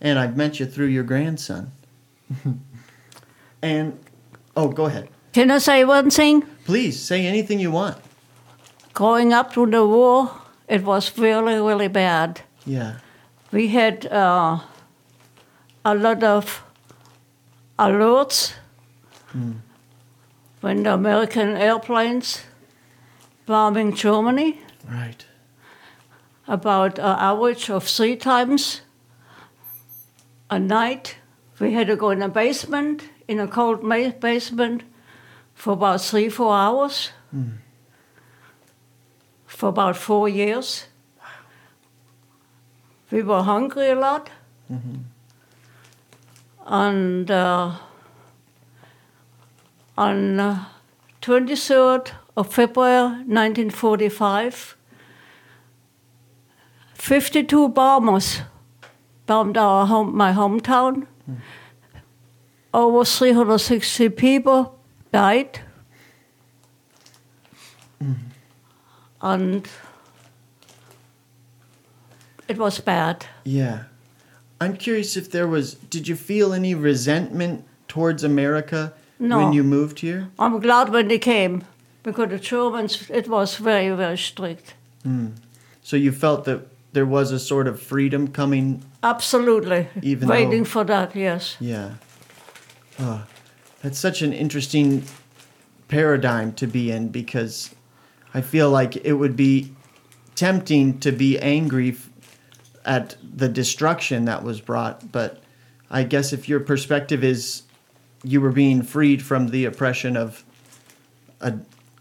And 0.00 0.18
I've 0.18 0.36
met 0.36 0.60
you 0.60 0.66
through 0.66 0.86
your 0.86 1.04
grandson. 1.04 1.72
and 3.62 3.98
oh, 4.54 4.68
go 4.68 4.84
ahead. 4.84 5.08
Can 5.32 5.50
I 5.50 5.58
say 5.58 5.84
one 5.84 6.10
thing? 6.10 6.42
Please 6.66 7.00
say 7.00 7.26
anything 7.26 7.58
you 7.58 7.70
want. 7.70 7.96
Growing 8.92 9.32
up 9.32 9.54
through 9.54 9.70
the 9.70 9.86
war, 9.86 10.30
it 10.68 10.84
was 10.84 11.16
really, 11.16 11.54
really 11.54 11.88
bad. 11.88 12.42
Yeah. 12.66 12.98
We 13.50 13.68
had 13.68 14.06
uh, 14.06 14.60
a 15.84 15.94
lot 15.94 16.22
of 16.22 16.62
alerts 17.78 18.52
when 20.60 20.82
the 20.82 20.92
American 20.92 21.56
airplanes 21.56 22.42
bombing 23.46 23.94
Germany. 23.94 24.60
Right. 24.86 25.24
About 26.48 26.98
an 26.98 27.16
average 27.18 27.70
of 27.70 27.84
three 27.84 28.16
times 28.16 28.80
a 30.50 30.58
night. 30.58 31.16
We 31.58 31.72
had 31.72 31.86
to 31.86 31.96
go 31.96 32.10
in 32.10 32.22
a 32.22 32.28
basement, 32.28 33.04
in 33.28 33.38
a 33.40 33.46
cold 33.46 33.82
ma- 33.82 34.10
basement, 34.10 34.82
for 35.54 35.72
about 35.74 36.00
three, 36.00 36.28
four 36.28 36.54
hours. 36.54 37.10
For 39.46 39.68
about 39.68 39.96
four 39.96 40.28
years. 40.28 40.86
We 43.10 43.22
were 43.22 43.42
hungry 43.42 43.90
a 43.90 43.94
lot. 43.94 44.30
And 46.66 47.30
uh, 47.30 47.72
on 49.96 50.40
uh, 50.40 50.64
23rd 51.20 52.10
of 52.36 52.52
February 52.52 53.24
1945, 53.26 54.76
52 57.02 57.70
bombers 57.70 58.42
bombed 59.26 59.56
our 59.56 59.86
home, 59.86 60.16
my 60.16 60.32
hometown. 60.32 61.08
Over 62.72 63.04
360 63.04 64.08
people 64.10 64.78
died. 65.12 65.58
and 69.20 69.68
it 72.46 72.56
was 72.56 72.78
bad. 72.78 73.26
Yeah. 73.42 73.84
I'm 74.60 74.76
curious 74.76 75.16
if 75.16 75.28
there 75.28 75.48
was, 75.48 75.74
did 75.74 76.06
you 76.06 76.14
feel 76.14 76.52
any 76.52 76.72
resentment 76.76 77.64
towards 77.88 78.22
America 78.22 78.92
No. 79.18 79.38
when 79.38 79.52
you 79.52 79.64
moved 79.64 79.98
here? 79.98 80.28
I'm 80.38 80.60
glad 80.60 80.90
when 80.90 81.08
they 81.08 81.18
came 81.18 81.64
because 82.04 82.28
the 82.30 82.38
Germans, 82.38 83.10
it 83.10 83.26
was 83.28 83.56
very, 83.56 83.90
very 83.90 84.18
strict. 84.18 84.74
Hmm. 85.02 85.30
So 85.82 85.96
you 85.96 86.12
felt 86.12 86.44
that 86.44 86.71
there 86.92 87.06
was 87.06 87.32
a 87.32 87.38
sort 87.38 87.66
of 87.66 87.80
freedom 87.80 88.28
coming? 88.28 88.82
Absolutely. 89.02 89.88
Even 90.02 90.28
Waiting 90.28 90.62
though- 90.64 90.68
for 90.68 90.84
that, 90.84 91.16
yes. 91.16 91.56
Yeah. 91.60 91.94
Oh, 92.98 93.24
that's 93.82 93.98
such 93.98 94.22
an 94.22 94.32
interesting 94.32 95.04
paradigm 95.88 96.52
to 96.54 96.66
be 96.66 96.90
in 96.90 97.08
because 97.08 97.74
I 98.34 98.40
feel 98.40 98.70
like 98.70 98.96
it 98.96 99.12
would 99.14 99.36
be 99.36 99.72
tempting 100.34 100.98
to 101.00 101.12
be 101.12 101.38
angry 101.38 101.90
f- 101.90 102.08
at 102.84 103.16
the 103.22 103.48
destruction 103.48 104.24
that 104.26 104.42
was 104.42 104.60
brought, 104.60 105.12
but 105.12 105.42
I 105.90 106.04
guess 106.04 106.32
if 106.32 106.48
your 106.48 106.60
perspective 106.60 107.22
is 107.24 107.62
you 108.22 108.40
were 108.40 108.52
being 108.52 108.82
freed 108.82 109.22
from 109.22 109.48
the 109.48 109.64
oppression 109.64 110.16
of 110.16 110.44
a 111.40 111.54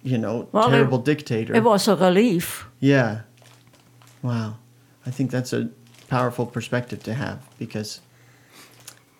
you 0.03 0.17
know 0.17 0.47
Well, 0.51 0.67
it- 0.67 0.71
terrible 0.71 0.97
dictator. 0.99 1.55
It 1.55 1.63
was 1.63 1.87
a 1.87 1.95
relief. 1.95 2.67
Yeah. 2.79 3.21
Wow. 4.21 4.57
I 5.05 5.11
think 5.11 5.31
that's 5.31 5.53
a 5.53 5.69
powerful 6.07 6.45
perspective 6.45 7.01
to 7.03 7.13
have 7.13 7.47
because 7.57 8.01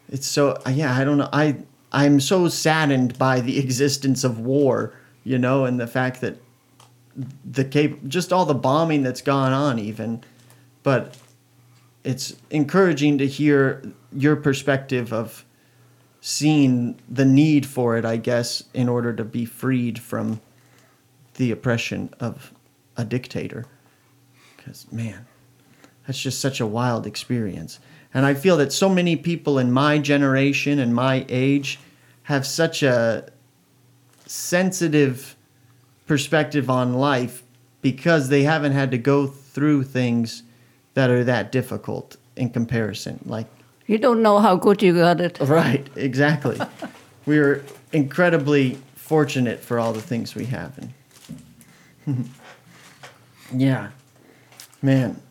it's 0.10 0.28
so 0.28 0.62
uh, 0.66 0.70
yeah, 0.70 0.96
I 0.96 1.04
don't 1.04 1.18
know. 1.18 1.30
I 1.32 1.58
I'm 1.92 2.20
so 2.20 2.48
saddened 2.48 3.18
by 3.18 3.42
the 3.42 3.60
existence 3.64 4.24
of 4.24 4.40
war, 4.40 4.94
you 5.24 5.38
know, 5.38 5.66
and 5.66 5.80
the 5.80 5.88
fact 5.88 6.22
that 6.22 6.38
the 7.44 7.66
cap- 7.66 8.00
just 8.08 8.32
all 8.32 8.46
the 8.46 8.54
bombing 8.54 9.04
that's 9.04 9.22
gone 9.22 9.52
on 9.52 9.78
even 9.78 10.24
but 10.84 11.18
it's 12.04 12.36
encouraging 12.50 13.18
to 13.20 13.28
hear 13.28 13.84
your 14.12 14.36
perspective 14.36 15.14
of 15.14 15.46
seeing 16.20 17.00
the 17.10 17.26
need 17.26 17.66
for 17.66 17.98
it, 17.98 18.06
I 18.06 18.18
guess, 18.18 18.64
in 18.74 18.90
order 18.90 19.14
to 19.14 19.24
be 19.24 19.46
freed 19.46 20.00
from 20.00 20.42
the 21.36 21.52
oppression 21.52 22.14
of 22.20 22.54
a 22.98 23.06
dictator. 23.06 23.66
Because, 24.58 24.92
man, 24.92 25.26
that's 26.06 26.20
just 26.20 26.40
such 26.40 26.60
a 26.60 26.66
wild 26.68 27.06
experience. 27.06 27.80
And 28.14 28.26
I 28.26 28.34
feel 28.34 28.58
that 28.58 28.74
so 28.74 28.90
many 28.90 29.16
people 29.16 29.58
in 29.58 29.72
my 29.72 29.98
generation 30.00 30.80
and 30.80 30.94
my 30.94 31.26
age 31.30 31.80
have 32.24 32.46
such 32.46 32.84
a 32.84 33.30
sensitive 34.26 35.36
perspective 36.08 36.70
on 36.70 36.94
life 36.94 37.44
because 37.82 38.30
they 38.30 38.44
haven't 38.44 38.74
had 38.74 38.92
to 38.92 38.98
go 38.98 39.28
through 39.28 39.84
things 39.84 40.44
that 40.94 41.10
are 41.10 41.24
that 41.24 41.52
difficult 41.52 42.18
in 42.36 42.50
comparison. 42.50 43.20
Like, 43.26 43.48
You 43.88 43.98
don't 43.98 44.22
know 44.22 44.40
how 44.40 44.56
good 44.56 44.82
you 44.82 44.94
got 44.94 45.22
it. 45.22 45.40
right, 45.42 45.88
exactly. 45.96 46.60
we 47.26 47.38
are 47.40 47.64
incredibly 47.92 48.78
fortunate 48.96 49.60
for 49.60 49.80
all 49.80 49.94
the 49.94 50.02
things 50.02 50.36
we 50.36 50.46
have. 50.46 50.78
And 52.08 52.30
yeah, 53.54 53.90
man. 54.82 55.22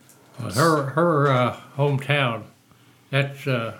Well, 0.41 0.51
Her 0.51 0.83
her 0.91 1.27
uh, 1.31 1.59
hometown, 1.77 2.43
that's 3.09 3.45
uh, 3.47 3.77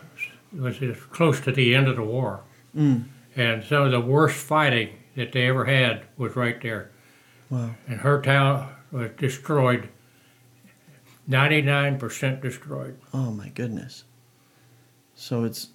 was 0.58 0.78
close 1.12 1.40
to 1.42 1.52
the 1.52 1.74
end 1.76 1.88
of 1.88 1.96
the 1.96 2.04
war, 2.04 2.42
and 2.76 3.64
some 3.64 3.84
of 3.84 3.92
the 3.92 4.02
worst 4.02 4.36
fighting 4.38 4.90
that 5.16 5.32
they 5.32 5.48
ever 5.48 5.66
had 5.66 6.04
was 6.18 6.36
right 6.36 6.62
there. 6.62 6.92
Wow. 7.50 7.72
And 7.88 8.00
her 8.02 8.22
town 8.22 8.70
was 8.92 9.12
destroyed, 9.18 9.90
ninety 11.28 11.62
nine 11.62 11.98
percent 12.00 12.42
destroyed. 12.42 12.98
Oh 13.14 13.32
my 13.32 13.50
goodness. 13.50 14.04
So 15.16 15.44
it's 15.44 15.68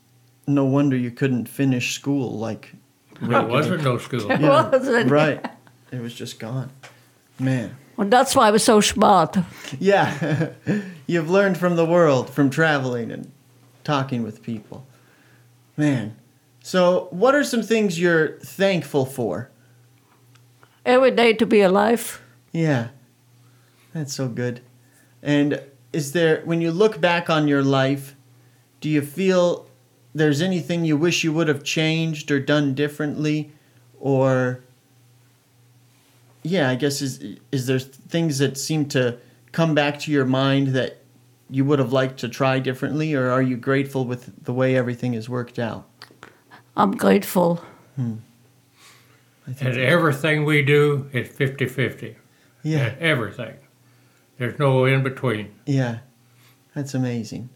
no 0.46 0.64
wonder 0.64 0.96
you 0.96 1.10
couldn't 1.10 1.46
finish 1.48 1.94
school 1.94 2.38
like 2.38 2.72
There 3.20 3.42
wasn't 3.42 3.82
no 3.84 3.98
school. 3.98 4.26
There 4.28 4.38
wasn't. 4.40 5.10
right. 5.10 5.44
It 5.92 6.00
was 6.00 6.14
just 6.14 6.38
gone. 6.38 6.70
Man. 7.38 7.76
And 7.98 8.12
that's 8.12 8.36
why 8.36 8.48
I 8.48 8.50
was 8.50 8.62
so 8.64 8.80
smart. 8.80 9.36
Yeah. 9.78 10.50
You've 11.06 11.30
learned 11.30 11.56
from 11.56 11.76
the 11.76 11.86
world, 11.86 12.30
from 12.30 12.50
traveling 12.50 13.10
and 13.10 13.30
talking 13.84 14.22
with 14.22 14.42
people. 14.42 14.86
Man. 15.76 16.16
So, 16.62 17.06
what 17.10 17.34
are 17.34 17.44
some 17.44 17.62
things 17.62 18.00
you're 18.00 18.38
thankful 18.40 19.06
for? 19.06 19.50
Every 20.84 21.12
day 21.12 21.32
to 21.34 21.46
be 21.46 21.60
alive. 21.60 22.20
Yeah. 22.52 22.88
That's 23.94 24.12
so 24.14 24.28
good. 24.28 24.60
And 25.22 25.62
is 25.92 26.12
there, 26.12 26.42
when 26.44 26.60
you 26.60 26.70
look 26.70 27.00
back 27.00 27.30
on 27.30 27.48
your 27.48 27.62
life, 27.62 28.16
do 28.80 28.88
you 28.88 29.00
feel 29.00 29.68
there's 30.14 30.42
anything 30.42 30.84
you 30.84 30.96
wish 30.96 31.24
you 31.24 31.32
would 31.32 31.48
have 31.48 31.62
changed 31.64 32.30
or 32.30 32.40
done 32.40 32.74
differently? 32.74 33.52
Or, 33.98 34.62
yeah, 36.46 36.70
I 36.70 36.74
guess, 36.76 37.02
is, 37.02 37.38
is 37.50 37.66
there 37.66 37.78
things 37.78 38.38
that 38.38 38.56
seem 38.56 38.86
to 38.90 39.18
come 39.52 39.74
back 39.74 39.98
to 40.00 40.12
your 40.12 40.24
mind 40.24 40.68
that 40.68 41.02
you 41.50 41.64
would 41.64 41.78
have 41.78 41.92
liked 41.92 42.18
to 42.20 42.28
try 42.28 42.58
differently? 42.60 43.14
Or 43.14 43.30
are 43.30 43.42
you 43.42 43.56
grateful 43.56 44.04
with 44.04 44.44
the 44.44 44.52
way 44.52 44.76
everything 44.76 45.12
has 45.14 45.28
worked 45.28 45.58
out? 45.58 45.88
I'm 46.76 46.92
grateful. 46.92 47.64
Hmm. 47.96 48.16
I 49.48 49.52
think 49.52 49.74
And 49.74 49.80
everything 49.80 50.44
we 50.44 50.62
do 50.62 51.08
is 51.12 51.28
50-50. 51.28 52.16
yeah, 52.62 52.94
Everything. 53.00 53.54
There's 54.38 54.58
no 54.58 54.84
in 54.84 55.02
between. 55.02 55.54
yeah. 55.66 55.98
That's 56.74 56.92
amazing. 56.92 57.48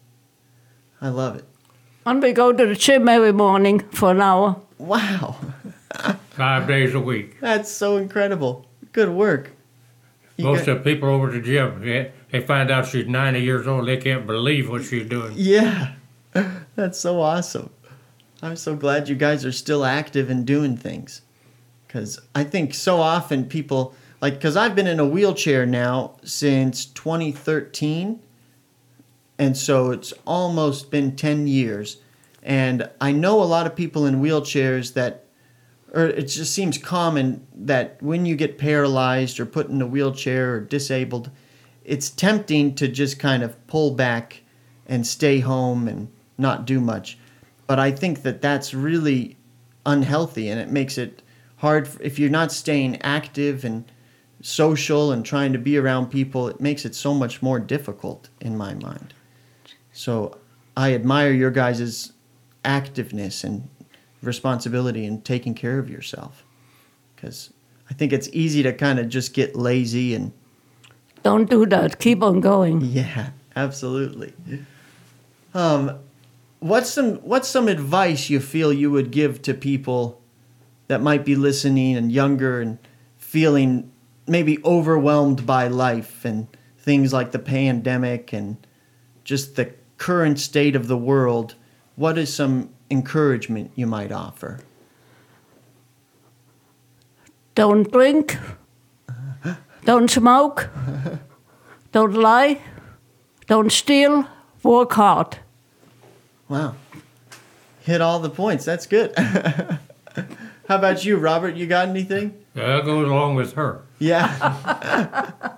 I 1.02 1.08
love 1.10 1.36
it. 1.36 1.44
And 2.06 2.22
we 2.22 2.32
go 2.32 2.52
to 2.54 2.66
the 2.66 2.74
gym 2.74 3.06
every 3.06 3.32
morning 3.32 3.80
for 3.90 4.12
an 4.12 4.22
hour. 4.22 4.56
Wow. 4.78 5.36
Five 6.30 6.66
days 6.66 6.94
a 6.94 7.00
week. 7.00 7.38
That's 7.38 7.70
so 7.70 7.98
incredible. 7.98 8.66
Good 8.92 9.10
work. 9.10 9.52
You 10.36 10.44
Most 10.44 10.66
got- 10.66 10.78
of 10.78 10.84
the 10.84 10.92
people 10.94 11.08
over 11.08 11.30
the 11.30 11.40
gym, 11.40 11.80
they, 11.84 12.12
they 12.30 12.40
find 12.40 12.70
out 12.70 12.86
she's 12.86 13.06
90 13.06 13.40
years 13.40 13.66
old. 13.66 13.86
They 13.86 13.96
can't 13.98 14.26
believe 14.26 14.68
what 14.70 14.84
she's 14.84 15.06
doing. 15.08 15.32
Yeah. 15.36 15.94
That's 16.76 16.98
so 16.98 17.20
awesome. 17.20 17.70
I'm 18.42 18.56
so 18.56 18.74
glad 18.74 19.08
you 19.08 19.16
guys 19.16 19.44
are 19.44 19.52
still 19.52 19.84
active 19.84 20.30
and 20.30 20.46
doing 20.46 20.76
things. 20.76 21.22
Because 21.86 22.20
I 22.34 22.44
think 22.44 22.72
so 22.72 23.00
often 23.00 23.44
people, 23.46 23.94
like, 24.22 24.34
because 24.34 24.56
I've 24.56 24.74
been 24.74 24.86
in 24.86 25.00
a 25.00 25.04
wheelchair 25.06 25.66
now 25.66 26.16
since 26.22 26.86
2013. 26.86 28.20
And 29.38 29.56
so 29.56 29.90
it's 29.90 30.12
almost 30.26 30.90
been 30.90 31.16
10 31.16 31.46
years. 31.48 31.98
And 32.42 32.88
I 33.00 33.12
know 33.12 33.42
a 33.42 33.44
lot 33.44 33.66
of 33.66 33.74
people 33.76 34.06
in 34.06 34.22
wheelchairs 34.22 34.94
that, 34.94 35.24
or 35.92 36.06
it 36.06 36.24
just 36.24 36.54
seems 36.54 36.78
common 36.78 37.46
that 37.54 38.00
when 38.02 38.26
you 38.26 38.36
get 38.36 38.58
paralyzed 38.58 39.40
or 39.40 39.46
put 39.46 39.68
in 39.68 39.82
a 39.82 39.86
wheelchair 39.86 40.54
or 40.54 40.60
disabled, 40.60 41.30
it's 41.84 42.10
tempting 42.10 42.74
to 42.76 42.88
just 42.88 43.18
kind 43.18 43.42
of 43.42 43.66
pull 43.66 43.92
back 43.92 44.42
and 44.86 45.06
stay 45.06 45.40
home 45.40 45.88
and 45.88 46.08
not 46.38 46.66
do 46.66 46.80
much. 46.80 47.18
But 47.66 47.78
I 47.78 47.90
think 47.90 48.22
that 48.22 48.40
that's 48.40 48.74
really 48.74 49.36
unhealthy 49.86 50.48
and 50.48 50.60
it 50.60 50.70
makes 50.70 50.98
it 50.98 51.22
hard 51.56 51.88
if 52.00 52.18
you're 52.18 52.30
not 52.30 52.52
staying 52.52 53.00
active 53.02 53.64
and 53.64 53.90
social 54.42 55.12
and 55.12 55.24
trying 55.24 55.52
to 55.52 55.58
be 55.58 55.76
around 55.76 56.06
people, 56.06 56.48
it 56.48 56.60
makes 56.60 56.84
it 56.84 56.94
so 56.94 57.12
much 57.12 57.42
more 57.42 57.58
difficult 57.58 58.28
in 58.40 58.56
my 58.56 58.74
mind. 58.74 59.12
So 59.92 60.38
I 60.76 60.94
admire 60.94 61.32
your 61.32 61.50
guys' 61.50 62.12
activeness 62.64 63.44
and 63.44 63.68
responsibility 64.22 65.06
and 65.06 65.24
taking 65.24 65.54
care 65.54 65.78
of 65.78 65.88
yourself. 65.90 66.44
Because 67.14 67.50
I 67.90 67.94
think 67.94 68.12
it's 68.12 68.28
easy 68.32 68.62
to 68.62 68.72
kind 68.72 68.98
of 68.98 69.08
just 69.08 69.34
get 69.34 69.56
lazy 69.56 70.14
and 70.14 70.32
Don't 71.22 71.48
do 71.50 71.66
that. 71.66 71.98
Keep 71.98 72.22
on 72.22 72.40
going. 72.40 72.80
yeah, 72.80 73.30
absolutely. 73.56 74.32
Um, 75.54 75.98
what's 76.60 76.90
some 76.90 77.16
what's 77.16 77.48
some 77.48 77.68
advice 77.68 78.30
you 78.30 78.40
feel 78.40 78.72
you 78.72 78.90
would 78.90 79.10
give 79.10 79.42
to 79.42 79.54
people 79.54 80.20
that 80.88 81.00
might 81.02 81.24
be 81.24 81.34
listening 81.36 81.96
and 81.96 82.12
younger 82.12 82.60
and 82.60 82.78
feeling 83.18 83.90
maybe 84.26 84.58
overwhelmed 84.64 85.44
by 85.46 85.66
life 85.68 86.24
and 86.24 86.46
things 86.78 87.12
like 87.12 87.32
the 87.32 87.38
pandemic 87.38 88.32
and 88.32 88.56
just 89.24 89.56
the 89.56 89.72
current 89.98 90.38
state 90.38 90.76
of 90.76 90.86
the 90.88 90.96
world? 90.96 91.54
What 91.96 92.16
is 92.16 92.32
some 92.32 92.70
encouragement 92.90 93.70
you 93.74 93.86
might 93.86 94.12
offer? 94.12 94.60
Don't 97.54 97.90
drink. 97.90 98.38
Don't 99.84 100.10
smoke. 100.10 100.68
Don't 101.92 102.14
lie. 102.14 102.60
Don't 103.46 103.72
steal. 103.72 104.26
Work 104.62 104.92
hard. 104.92 105.38
Wow. 106.48 106.74
Hit 107.80 108.00
all 108.00 108.20
the 108.20 108.30
points. 108.30 108.64
That's 108.64 108.86
good. 108.86 109.12
How 109.18 110.76
about 110.76 111.04
you, 111.04 111.16
Robert? 111.16 111.56
You 111.56 111.66
got 111.66 111.88
anything? 111.88 112.34
I'll 112.54 112.82
go 112.82 113.04
along 113.04 113.34
with 113.36 113.54
her. 113.54 113.82
Yeah. 113.98 114.26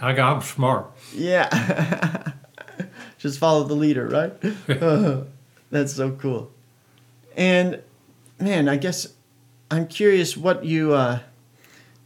I 0.00 0.12
got, 0.12 0.36
I'm 0.36 0.42
smart. 0.42 0.86
Yeah. 1.14 2.32
Just 3.18 3.38
follow 3.38 3.64
the 3.64 3.74
leader, 3.74 4.06
right? 4.08 4.32
That's 5.70 5.94
so 5.94 6.12
cool. 6.12 6.50
And 7.36 7.82
man, 8.38 8.68
I 8.68 8.76
guess 8.76 9.08
I'm 9.70 9.86
curious 9.86 10.36
what 10.36 10.64
you 10.64 10.92
uh 10.94 11.20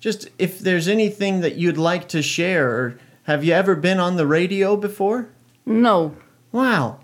just 0.01 0.29
if 0.39 0.59
there's 0.59 0.89
anything 0.89 1.41
that 1.41 1.57
you'd 1.57 1.79
like 1.79 2.09
to 2.09 2.23
share 2.23 2.71
or 2.71 2.99
have 3.25 3.43
you 3.43 3.53
ever 3.53 3.75
been 3.75 3.99
on 3.99 4.17
the 4.17 4.27
radio 4.27 4.77
before? 4.77 5.29
No. 5.65 6.17
Wow. 6.53 7.01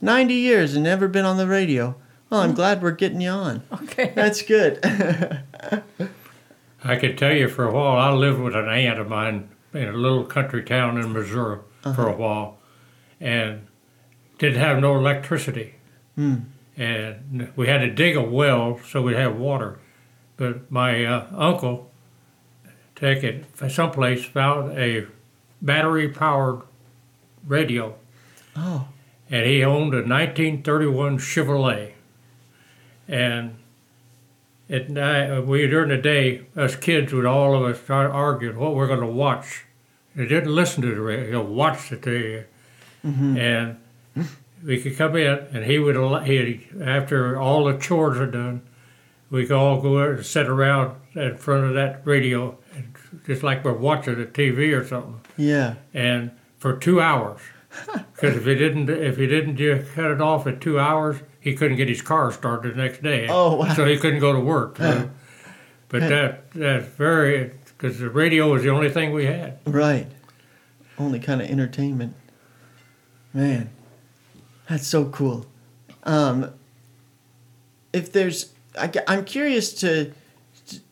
90 0.00 0.34
years 0.34 0.74
and 0.74 0.84
never 0.84 1.08
been 1.08 1.24
on 1.24 1.38
the 1.38 1.48
radio. 1.48 1.96
Well, 2.30 2.42
I'm 2.42 2.50
hmm. 2.50 2.56
glad 2.56 2.82
we're 2.82 2.92
getting 2.92 3.20
you 3.20 3.30
on. 3.30 3.62
Okay. 3.72 4.12
That's 4.14 4.42
good. 4.42 4.78
I 6.84 6.96
could 6.96 7.18
tell 7.18 7.32
you 7.32 7.48
for 7.48 7.64
a 7.64 7.72
while, 7.72 7.96
I 7.96 8.12
lived 8.12 8.38
with 8.40 8.54
an 8.54 8.68
aunt 8.68 9.00
of 9.00 9.08
mine 9.08 9.48
in 9.72 9.88
a 9.88 9.92
little 9.92 10.24
country 10.24 10.62
town 10.62 10.98
in 10.98 11.12
Missouri 11.12 11.58
for 11.82 11.88
uh-huh. 11.88 12.06
a 12.06 12.16
while 12.16 12.58
and 13.20 13.66
didn't 14.38 14.60
have 14.60 14.80
no 14.80 14.96
electricity. 14.96 15.74
Hmm. 16.14 16.36
And 16.76 17.52
we 17.56 17.68
had 17.68 17.78
to 17.78 17.90
dig 17.90 18.16
a 18.16 18.22
well 18.22 18.78
so 18.86 19.02
we'd 19.02 19.16
have 19.16 19.36
water. 19.36 19.78
But 20.36 20.70
my 20.70 21.04
uh, 21.04 21.26
uncle, 21.34 21.90
take 22.94 23.24
it 23.24 23.44
someplace, 23.70 24.24
found 24.24 24.78
a 24.78 25.06
battery 25.62 26.08
powered 26.08 26.62
radio. 27.46 27.94
oh, 28.56 28.88
and 29.30 29.46
he 29.46 29.64
owned 29.64 29.94
a 29.94 29.98
1931 29.98 31.18
Chevrolet. 31.18 31.92
And 33.08 33.56
at 34.68 34.90
night, 34.90 35.40
we 35.40 35.66
during 35.66 35.88
the 35.90 35.96
day, 35.96 36.46
us 36.56 36.76
kids 36.76 37.12
would 37.12 37.24
all 37.26 37.54
of 37.54 37.62
us 37.62 37.82
start 37.82 38.10
arguing 38.10 38.58
what 38.58 38.74
we're 38.74 38.88
going 38.88 39.00
to 39.00 39.06
watch. 39.06 39.64
They 40.14 40.26
didn't 40.26 40.54
listen 40.54 40.82
to 40.82 40.94
the 40.94 41.00
radio; 41.00 41.42
watch 41.42 41.90
the 41.90 41.96
radio. 41.96 42.44
And 43.36 43.76
we 44.66 44.82
could 44.82 44.96
come 44.96 45.16
in, 45.16 45.38
and 45.52 45.64
he 45.64 45.78
would 45.78 45.96
he 46.26 46.66
after 46.82 47.38
all 47.38 47.64
the 47.64 47.78
chores 47.78 48.18
are 48.18 48.26
done, 48.26 48.62
we 49.30 49.46
could 49.46 49.56
all 49.56 49.80
go 49.80 50.02
out 50.02 50.10
and 50.10 50.26
sit 50.26 50.48
around 50.48 50.96
in 51.14 51.36
front 51.36 51.64
of 51.64 51.74
that 51.74 52.02
radio, 52.04 52.58
and 52.74 52.94
just 53.26 53.44
like 53.44 53.64
we're 53.64 53.72
watching 53.72 54.20
a 54.20 54.26
TV 54.26 54.76
or 54.76 54.84
something 54.84 55.20
yeah. 55.36 55.74
and 55.94 56.32
for 56.58 56.76
two 56.76 57.00
hours. 57.00 57.40
Because 58.14 58.34
if 58.34 58.46
he 58.46 58.54
didn't, 58.54 58.88
if 58.88 59.18
he 59.18 59.26
didn't 59.26 59.58
just 59.58 59.92
cut 59.92 60.10
it 60.10 60.22
off 60.22 60.46
at 60.46 60.62
two 60.62 60.80
hours, 60.80 61.18
he 61.38 61.54
couldn't 61.54 61.76
get 61.76 61.86
his 61.86 62.00
car 62.00 62.32
started 62.32 62.72
the 62.72 62.82
next 62.82 63.02
day. 63.02 63.26
Oh, 63.28 63.56
wow. 63.56 63.74
So 63.74 63.84
he 63.84 63.98
couldn't 63.98 64.20
go 64.20 64.32
to 64.32 64.40
work. 64.40 64.78
but 65.88 66.00
that 66.00 66.50
that's 66.52 66.86
very 66.86 67.52
because 67.66 67.98
the 67.98 68.08
radio 68.08 68.50
was 68.50 68.62
the 68.62 68.70
only 68.70 68.88
thing 68.88 69.12
we 69.12 69.26
had. 69.26 69.58
Right. 69.66 70.06
Only 70.98 71.20
kind 71.20 71.42
of 71.42 71.50
entertainment. 71.50 72.14
Man, 73.34 73.68
that's 74.68 74.86
so 74.86 75.06
cool. 75.06 75.46
Um, 76.02 76.50
if 77.92 78.12
there's, 78.12 78.52
I, 78.78 78.90
am 79.06 79.24
curious 79.24 79.72
to 79.74 80.12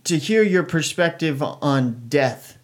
to 0.04 0.18
hear 0.18 0.42
your 0.42 0.62
perspective 0.62 1.42
on 1.42 2.02
death 2.08 2.58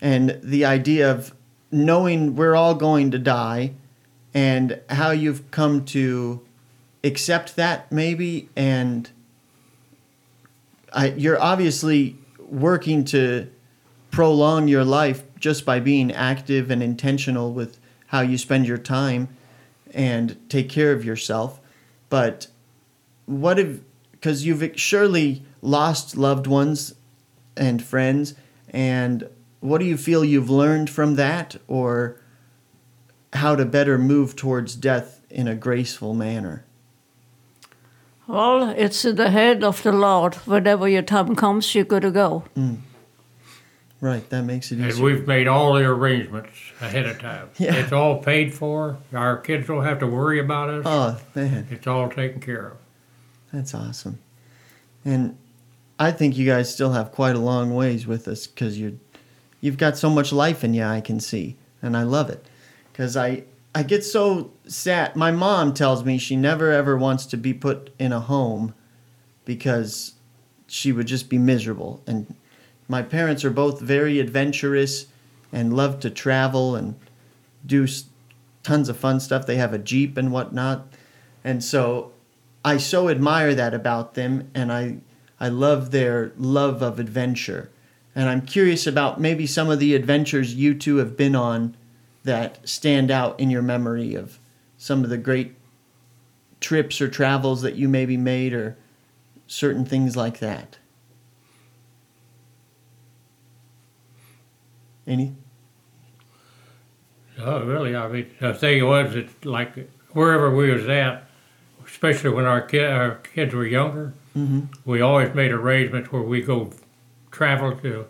and 0.00 0.38
the 0.42 0.64
idea 0.64 1.10
of 1.10 1.34
knowing 1.72 2.36
we're 2.36 2.54
all 2.54 2.74
going 2.74 3.10
to 3.10 3.18
die 3.18 3.72
and 4.32 4.80
how 4.90 5.10
you've 5.10 5.50
come 5.50 5.84
to 5.84 6.40
accept 7.02 7.56
that 7.56 7.90
maybe 7.90 8.48
and 8.54 9.10
I, 10.92 11.08
you're 11.08 11.40
obviously 11.40 12.16
working 12.38 13.04
to 13.06 13.50
prolong 14.10 14.68
your 14.68 14.84
life 14.84 15.24
just 15.40 15.66
by 15.66 15.80
being 15.80 16.12
active 16.12 16.70
and 16.70 16.82
intentional 16.82 17.52
with 17.52 17.78
how 18.06 18.20
you 18.20 18.38
spend 18.38 18.66
your 18.66 18.78
time 18.78 19.28
and 19.94 20.38
take 20.50 20.68
care 20.68 20.92
of 20.92 21.04
yourself. 21.04 21.60
But 22.10 22.48
what 23.26 23.58
if, 23.58 23.80
because 24.12 24.44
you've 24.44 24.78
surely 24.78 25.42
lost 25.62 26.16
loved 26.16 26.46
ones 26.46 26.94
and 27.56 27.82
friends, 27.82 28.34
and 28.68 29.28
what 29.60 29.78
do 29.78 29.84
you 29.86 29.96
feel 29.96 30.24
you've 30.24 30.50
learned 30.50 30.90
from 30.90 31.14
that 31.14 31.56
or 31.68 32.20
how 33.32 33.56
to 33.56 33.64
better 33.64 33.98
move 33.98 34.36
towards 34.36 34.74
death 34.74 35.22
in 35.30 35.48
a 35.48 35.54
graceful 35.54 36.14
manner? 36.14 36.64
Well, 38.26 38.70
it's 38.70 39.04
in 39.04 39.16
the 39.16 39.30
hand 39.30 39.62
of 39.62 39.82
the 39.82 39.92
Lord. 39.92 40.34
Whenever 40.46 40.88
your 40.88 41.02
time 41.02 41.36
comes, 41.36 41.74
you're 41.74 41.84
going 41.84 42.02
to 42.02 42.10
go. 42.10 42.44
Mm. 42.56 42.78
Right, 44.00 44.28
that 44.28 44.42
makes 44.42 44.70
it 44.70 44.80
easier. 44.80 44.90
And 44.90 44.98
we've 45.02 45.26
made 45.26 45.48
all 45.48 45.72
the 45.74 45.84
arrangements 45.84 46.50
ahead 46.80 47.06
of 47.06 47.18
time. 47.18 47.48
Yeah. 47.56 47.74
It's 47.76 47.92
all 47.92 48.18
paid 48.18 48.52
for. 48.52 48.98
Our 49.14 49.38
kids 49.38 49.66
don't 49.66 49.84
have 49.84 50.00
to 50.00 50.06
worry 50.06 50.40
about 50.40 50.68
us. 50.68 50.82
Oh, 50.84 51.20
man. 51.34 51.66
It's 51.70 51.86
all 51.86 52.10
taken 52.10 52.40
care 52.40 52.66
of. 52.66 52.76
That's 53.50 53.74
awesome. 53.74 54.18
And 55.04 55.38
I 55.98 56.10
think 56.10 56.36
you 56.36 56.44
guys 56.44 56.72
still 56.72 56.92
have 56.92 57.12
quite 57.12 57.34
a 57.34 57.38
long 57.38 57.74
ways 57.74 58.06
with 58.06 58.28
us 58.28 58.46
because 58.46 58.78
you're, 58.78 58.92
you've 59.62 59.78
got 59.78 59.96
so 59.96 60.10
much 60.10 60.32
life 60.32 60.64
in 60.64 60.74
you. 60.74 60.82
I 60.82 61.00
can 61.00 61.18
see, 61.18 61.56
and 61.80 61.96
I 61.96 62.02
love 62.02 62.28
it. 62.28 62.44
Because 62.92 63.16
I, 63.16 63.44
I 63.74 63.84
get 63.84 64.04
so 64.04 64.50
sad. 64.66 65.16
My 65.16 65.30
mom 65.30 65.72
tells 65.72 66.04
me 66.04 66.18
she 66.18 66.36
never 66.36 66.70
ever 66.70 66.96
wants 66.96 67.24
to 67.26 67.36
be 67.36 67.54
put 67.54 67.90
in 67.98 68.12
a 68.12 68.20
home, 68.20 68.74
because 69.44 70.14
she 70.66 70.92
would 70.92 71.06
just 71.06 71.30
be 71.30 71.38
miserable. 71.38 72.02
And 72.06 72.34
my 72.88 73.02
parents 73.02 73.44
are 73.44 73.50
both 73.50 73.80
very 73.80 74.18
adventurous, 74.20 75.06
and 75.52 75.76
love 75.76 76.00
to 76.00 76.10
travel 76.10 76.74
and 76.74 76.96
do 77.64 77.86
tons 78.62 78.88
of 78.88 78.96
fun 78.96 79.20
stuff. 79.20 79.46
They 79.46 79.56
have 79.56 79.72
a 79.72 79.78
jeep 79.78 80.16
and 80.16 80.32
whatnot, 80.32 80.86
and 81.42 81.62
so 81.62 82.12
I 82.64 82.78
so 82.78 83.08
admire 83.08 83.54
that 83.54 83.74
about 83.74 84.14
them, 84.14 84.50
and 84.54 84.72
I 84.72 84.98
I 85.38 85.48
love 85.48 85.90
their 85.90 86.32
love 86.36 86.82
of 86.82 86.98
adventure, 86.98 87.70
and 88.14 88.28
I'm 88.28 88.42
curious 88.42 88.86
about 88.86 89.20
maybe 89.20 89.46
some 89.46 89.70
of 89.70 89.78
the 89.78 89.94
adventures 89.94 90.54
you 90.54 90.74
two 90.74 90.96
have 90.96 91.16
been 91.16 91.34
on 91.36 91.76
that 92.24 92.66
stand 92.68 93.10
out 93.10 93.38
in 93.38 93.50
your 93.50 93.62
memory 93.62 94.14
of 94.14 94.38
some 94.78 95.04
of 95.04 95.10
the 95.10 95.18
great 95.18 95.54
trips 96.60 97.00
or 97.00 97.08
travels 97.08 97.62
that 97.62 97.76
you 97.76 97.88
maybe 97.88 98.16
made 98.16 98.52
or 98.54 98.76
certain 99.46 99.84
things 99.84 100.16
like 100.16 100.38
that. 100.38 100.78
Any? 105.06 105.34
Oh, 107.38 107.64
really? 107.64 107.96
I 107.96 108.08
mean, 108.08 108.30
the 108.40 108.54
thing 108.54 108.84
was, 108.86 109.14
it's 109.16 109.44
like 109.44 109.90
wherever 110.12 110.54
we 110.54 110.70
was 110.70 110.86
at, 110.88 111.24
especially 111.84 112.30
when 112.30 112.44
our 112.44 112.60
kid, 112.62 112.84
our 112.90 113.16
kids 113.16 113.54
were 113.54 113.66
younger, 113.66 114.14
Mm-hmm. 114.36 114.62
we 114.84 115.00
always 115.00 115.32
made 115.32 115.52
arrangements 115.52 116.10
where 116.10 116.20
we 116.22 116.42
go 116.42 116.72
travel 117.30 117.76
to, 117.76 118.04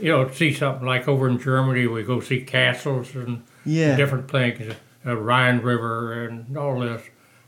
you 0.00 0.10
know, 0.10 0.28
see 0.28 0.52
something 0.52 0.84
like 0.84 1.06
over 1.06 1.28
in 1.28 1.38
Germany, 1.38 1.86
we 1.86 2.02
go 2.02 2.18
see 2.18 2.40
castles 2.40 3.14
and 3.14 3.44
Yeah. 3.64 3.94
different 3.96 4.28
things, 4.28 4.74
uh, 5.06 5.16
Rhine 5.16 5.58
River 5.60 6.24
and 6.24 6.56
all 6.58 6.80
this. 6.80 7.00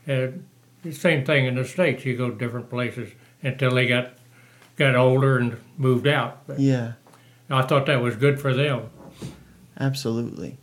And 0.07 0.45
the 0.81 0.93
same 0.93 1.25
thing 1.25 1.45
in 1.45 1.55
the 1.55 1.65
States, 1.65 2.05
you 2.05 2.15
go 2.15 2.29
to 2.29 2.37
different 2.37 2.69
places 2.69 3.11
until 3.43 3.71
they 3.75 3.85
got 3.85 4.13
got 4.77 4.95
older 4.95 5.37
and 5.37 5.57
moved 5.77 6.07
out. 6.07 6.47
But 6.47 6.57
Yeah. 6.61 6.93
I 7.49 7.63
thought 7.63 7.85
that 7.87 8.01
was 8.01 8.15
good 8.15 8.39
for 8.39 8.53
them. 8.53 8.89
Absolutely. 9.79 10.57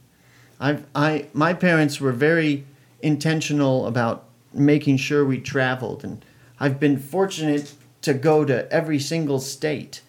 I 0.61 0.78
I 0.95 1.26
my 1.32 1.53
parents 1.53 2.01
were 2.01 2.12
very 2.12 2.64
intentional 3.03 3.87
about 3.87 4.24
making 4.53 4.97
sure 4.97 5.24
we 5.24 5.39
traveled 5.39 6.05
and 6.05 6.24
I've 6.59 6.80
been 6.80 6.99
fortunate 6.99 7.74
to 8.03 8.14
go 8.14 8.45
to 8.45 8.70
every 8.72 8.99
single 8.99 9.39
state 9.39 10.01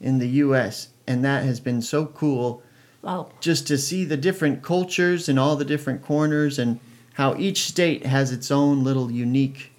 in 0.00 0.18
the 0.18 0.28
US 0.44 0.88
and 1.06 1.24
that 1.24 1.44
has 1.44 1.60
been 1.60 1.82
so 1.82 2.06
cool 2.06 2.62
Wow. 3.02 3.30
just 3.40 3.66
to 3.68 3.78
see 3.78 4.04
the 4.04 4.16
different 4.16 4.62
cultures 4.62 5.28
and 5.28 5.38
all 5.38 5.56
the 5.56 5.64
different 5.64 6.02
corners 6.02 6.58
and 6.58 6.78
how 7.14 7.36
each 7.36 7.62
state 7.62 8.06
has 8.06 8.30
its 8.32 8.50
own 8.50 8.84
little 8.84 9.10
unique 9.10 9.72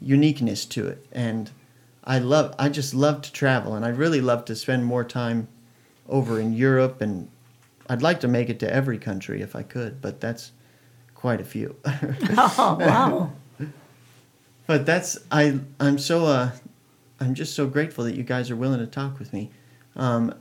uniqueness 0.00 0.64
to 0.66 0.86
it 0.88 1.06
and 1.12 1.50
I 2.04 2.18
love 2.18 2.54
I 2.58 2.68
just 2.68 2.94
love 2.94 3.22
to 3.22 3.32
travel 3.32 3.74
and 3.74 3.84
I 3.84 3.88
really 3.88 4.20
love 4.20 4.44
to 4.46 4.56
spend 4.56 4.84
more 4.84 5.04
time 5.04 5.48
over 6.08 6.40
in 6.40 6.52
Europe 6.52 7.00
and 7.00 7.28
I'd 7.88 8.02
like 8.02 8.20
to 8.20 8.28
make 8.28 8.48
it 8.48 8.58
to 8.60 8.72
every 8.72 8.98
country 8.98 9.42
if 9.42 9.54
I 9.56 9.62
could 9.62 10.00
but 10.00 10.20
that's 10.20 10.52
quite 11.14 11.40
a 11.40 11.44
few 11.44 11.76
Oh, 11.84 12.76
wow. 12.80 13.32
but 14.66 14.86
that's 14.86 15.18
I 15.30 15.60
I'm 15.80 15.98
so 15.98 16.26
uh 16.26 16.50
I'm 17.20 17.34
just 17.34 17.54
so 17.54 17.66
grateful 17.66 18.04
that 18.04 18.14
you 18.14 18.22
guys 18.22 18.50
are 18.50 18.56
willing 18.56 18.80
to 18.80 18.86
talk 18.86 19.18
with 19.18 19.32
me. 19.32 19.50
Um, 19.94 20.34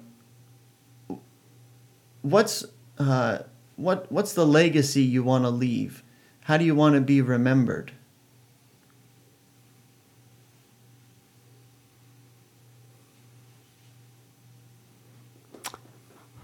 what's 2.22 2.66
uh, 2.98 3.40
what 3.76 4.12
what's 4.12 4.34
the 4.34 4.46
legacy 4.46 5.02
you 5.02 5.24
want 5.24 5.46
to 5.46 5.50
leave? 5.50 6.04
How 6.42 6.58
do 6.58 6.66
you 6.66 6.76
want 6.76 6.96
to 6.96 7.02
be 7.02 7.22
remembered? 7.22 7.94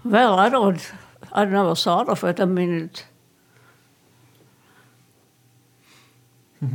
Well, 0.04 0.38
I 0.38 0.48
don't. 0.48 0.92
I 1.32 1.44
never 1.44 1.74
thought 1.74 2.08
of 2.08 2.24
it. 2.24 2.40
I 2.40 2.44
mean, 2.44 2.90
it, 2.90 3.04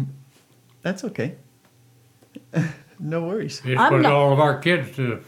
That's 0.81 1.03
okay. 1.03 1.35
no 2.99 3.23
worries. 3.23 3.61
It's 3.65 3.79
I'm 3.79 3.93
what 3.93 4.01
not- 4.03 4.11
all 4.13 4.33
of 4.33 4.39
our 4.39 4.59
kids 4.59 4.95
do. 4.95 5.23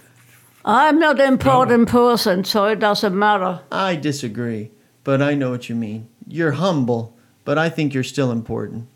I'm 0.65 0.99
not 0.99 1.19
an 1.21 1.27
important 1.33 1.87
person, 1.87 2.43
so 2.43 2.65
it 2.65 2.79
doesn't 2.79 3.17
matter. 3.17 3.61
I 3.71 3.95
disagree, 3.95 4.71
but 5.05 5.21
I 5.21 5.33
know 5.33 5.51
what 5.51 5.69
you 5.69 5.75
mean. 5.75 6.09
You're 6.27 6.51
humble, 6.51 7.15
but 7.45 7.57
I 7.57 7.69
think 7.69 7.93
you're 7.93 8.03
still 8.03 8.29
important. 8.31 8.87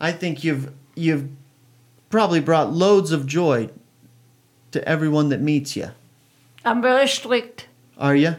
I 0.00 0.10
think 0.12 0.42
you've 0.44 0.72
you've 0.94 1.28
probably 2.08 2.40
brought 2.40 2.72
loads 2.72 3.12
of 3.12 3.26
joy 3.26 3.68
to 4.72 4.88
everyone 4.88 5.28
that 5.28 5.40
meets 5.40 5.76
you. 5.76 5.90
I'm 6.64 6.80
very 6.82 7.06
strict. 7.06 7.67
Are 7.98 8.14
you? 8.14 8.36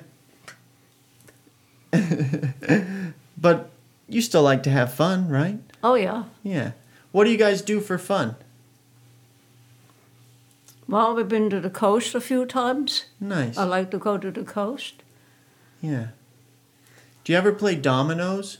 but 3.38 3.70
you 4.08 4.22
still 4.22 4.44
like 4.44 4.64
to 4.64 4.70
have 4.70 4.94
fun, 4.94 5.28
right? 5.28 5.60
Oh 5.84 5.96
yeah. 5.96 6.26
Yeah. 6.44 6.72
What 7.12 7.26
do 7.26 7.32
you 7.32 7.38
guys 7.38 7.62
do 7.62 7.82
for 7.82 7.98
fun? 7.98 8.36
Well, 10.88 11.14
we've 11.14 11.28
been 11.28 11.50
to 11.50 11.60
the 11.60 11.70
coast 11.70 12.16
a 12.16 12.22
few 12.22 12.46
times. 12.46 13.06
Nice. 13.20 13.58
I 13.58 13.64
like 13.64 13.92
to 13.92 13.98
go 13.98 14.18
to 14.18 14.32
the 14.32 14.44
coast. 14.44 15.04
Yeah. 15.82 16.08
Do 17.24 17.34
you 17.34 17.38
ever 17.38 17.52
play 17.52 17.76
dominoes? 17.76 18.60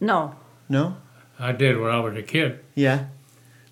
No. 0.00 0.34
No? 0.68 0.96
I 1.38 1.52
did 1.52 1.78
when 1.78 1.90
I 1.90 2.00
was 2.00 2.16
a 2.16 2.22
kid. 2.22 2.60
Yeah. 2.74 3.06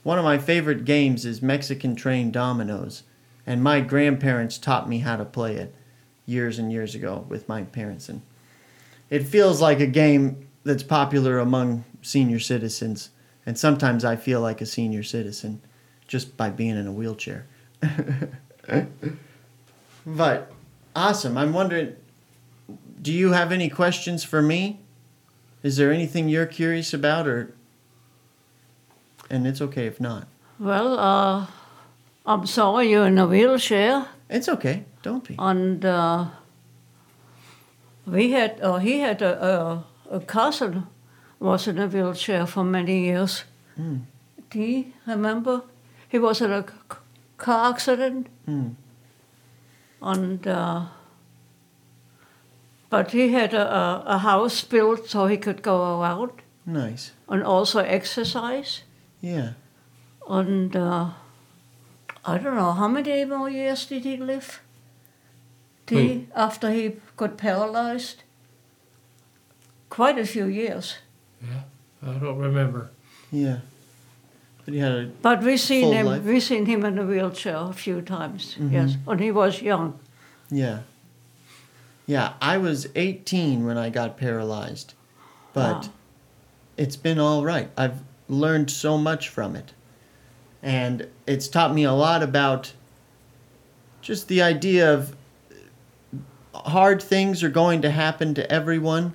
One 0.03 0.19
of 0.19 0.25
my 0.25 0.39
favorite 0.39 0.85
games 0.85 1.25
is 1.25 1.43
Mexican 1.43 1.97
Train 1.97 2.31
Dominoes, 2.31 3.03
and 3.45 3.63
my 3.63 3.81
grandparents 3.81 4.59
taught 4.59 4.89
me 4.89 4.99
how 4.99 5.17
to 5.17 5.25
play 5.25 5.57
it 5.57 5.75
years 6.27 6.59
and 6.59 6.73
years 6.73 6.95
ago 6.95 7.25
with 7.29 7.49
my 7.49 7.63
parents 7.63 8.09
and 8.09 8.21
it 9.09 9.25
feels 9.25 9.61
like 9.61 9.81
a 9.81 9.87
game 9.87 10.49
that's 10.65 10.83
popular 10.83 11.39
among 11.39 11.85
senior 12.03 12.41
citizens, 12.41 13.11
and 13.45 13.57
sometimes 13.57 14.05
I 14.05 14.17
feel 14.17 14.41
like 14.41 14.61
a 14.61 14.67
senior 14.67 15.05
citizen 15.05 15.61
just 16.09 16.37
by 16.37 16.51
being 16.51 16.77
in 16.77 16.87
a 16.87 16.93
wheelchair. 16.93 17.47
but 20.07 20.53
awesome. 20.95 21.39
I'm 21.39 21.53
wondering 21.53 21.95
do 23.01 23.13
you 23.13 23.33
have 23.33 23.53
any 23.53 23.69
questions 23.69 24.25
for 24.25 24.43
me? 24.43 24.81
Is 25.63 25.77
there 25.77 25.93
anything 25.93 26.29
you're 26.29 26.47
curious 26.47 26.93
about 26.93 27.29
or 27.29 27.55
and 29.31 29.47
it's 29.47 29.61
okay 29.61 29.87
if 29.87 30.01
not. 30.01 30.29
Well, 30.59 30.99
uh, 30.99 31.47
I'm 32.25 32.47
sorry 32.47 32.91
you're 32.91 33.07
in 33.07 33.19
a 33.19 33.27
wheelchair, 33.27 34.07
It's 34.29 34.49
okay. 34.49 34.85
Don't 35.03 35.25
be. 35.29 35.35
and 35.39 35.85
uh, 35.85 36.27
we 38.07 38.33
had, 38.33 38.61
uh, 38.61 38.79
he 38.79 39.01
had 39.01 39.23
a, 39.23 39.45
a, 39.45 39.85
a 40.17 40.21
cousin 40.21 40.87
was 41.41 41.67
in 41.69 41.79
a 41.79 41.87
wheelchair 41.87 42.47
for 42.47 42.65
many 42.65 43.05
years. 43.05 43.45
Mm. 43.79 44.03
Do 44.51 44.59
you 44.61 44.85
remember? 45.07 45.63
He 46.09 46.19
was 46.19 46.41
in 46.41 46.51
a 46.53 46.63
c- 46.63 46.97
car 47.37 47.71
accident, 47.73 48.27
Mm. 48.49 48.75
and 50.03 50.47
uh, 50.47 50.83
but 52.91 53.11
he 53.11 53.33
had 53.33 53.55
a, 53.55 53.67
a, 53.77 54.03
a 54.07 54.19
house 54.19 54.63
built 54.63 55.09
so 55.09 55.27
he 55.27 55.37
could 55.37 55.63
go 55.63 56.01
around 56.01 56.31
Nice. 56.65 57.13
and 57.29 57.43
also 57.43 57.81
exercise. 57.81 58.83
Yeah. 59.21 59.51
And 60.29 60.75
uh, 60.77 61.11
I 62.27 62.39
don't 62.39 62.57
know, 62.57 62.73
how 62.73 62.89
many 62.89 63.25
more 63.25 63.49
years 63.49 63.87
did 63.87 64.05
he 64.05 64.17
live? 64.17 64.61
Did 65.87 65.99
he, 65.99 66.27
after 66.35 66.71
he 66.73 66.97
got 67.17 67.37
paralyzed? 67.37 68.23
Quite 69.91 70.19
a 70.19 70.27
few 70.27 70.47
years. 70.47 70.97
Yeah, 71.41 71.63
I 72.11 72.15
don't 72.15 72.39
remember. 72.39 72.91
Yeah. 73.31 73.59
But 74.65 74.75
he 74.75 74.81
had 74.81 74.93
a 74.93 75.07
But 75.23 75.43
we 75.45 75.57
seen 75.57 75.93
him. 75.93 76.07
life. 76.07 76.23
We 76.25 76.41
seen 76.41 76.67
him 76.67 76.85
in 76.85 76.99
a 76.99 77.05
wheelchair 77.07 77.57
a 77.57 77.73
few 77.73 78.03
times. 78.03 78.57
Mhm. 78.59 78.73
Yes, 78.73 78.97
when 79.05 79.19
he 79.21 79.31
was 79.31 79.63
young. 79.63 79.99
yeah. 80.51 80.81
Yeah, 82.09 82.35
I 82.41 82.57
was 82.59 82.87
18 82.95 83.65
when 83.67 83.77
I 83.77 83.91
got 83.91 84.17
paralyzed. 84.17 84.95
But 85.53 85.83
Wow. 85.87 85.93
it's 86.77 86.95
been 86.97 87.19
all 87.19 87.45
right. 87.45 87.69
I've 87.77 87.99
learned 88.29 88.71
so 88.71 88.97
much 88.97 89.29
from 89.29 89.57
it. 89.57 89.73
And 90.63 91.09
it's 91.27 91.49
taught 91.49 91.75
me 91.75 91.85
a 91.85 91.93
lot 91.93 92.23
about 92.23 92.73
just 94.01 94.29
the 94.29 94.43
idea 94.43 94.93
of 94.93 95.17
hard 96.55 97.03
things 97.03 97.43
are 97.43 97.49
going 97.49 97.83
to 97.83 97.91
happen 97.91 98.35
to 98.35 98.51
everyone, 98.51 99.15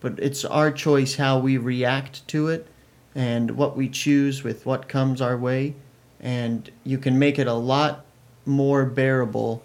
but 0.00 0.18
it's 0.18 0.44
our 0.44 0.70
choice 0.70 1.16
how 1.16 1.38
we 1.38 1.56
react 1.56 2.26
to 2.28 2.48
it 2.48 2.66
and 3.14 3.52
what 3.52 3.76
we 3.76 3.88
choose 3.88 4.42
with 4.42 4.64
what 4.64 4.88
comes 4.88 5.20
our 5.20 5.36
way. 5.36 5.74
And 6.20 6.70
you 6.84 6.98
can 6.98 7.18
make 7.18 7.38
it 7.38 7.46
a 7.46 7.54
lot 7.54 8.04
more 8.46 8.84
bearable 8.84 9.62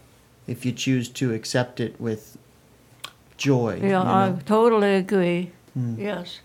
if 0.48 0.66
you 0.66 0.72
choose 0.72 1.10
to 1.10 1.34
accept 1.34 1.80
it 1.80 2.00
with 2.00 2.38
joy. 3.38 3.80
Yeah, 3.82 4.04
you 4.04 4.38
I 4.38 4.40
totally 4.46 4.96
agree. 4.96 5.52
Mm. 5.78 5.98
Yes. 5.98 6.40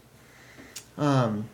Um, 0.96 1.48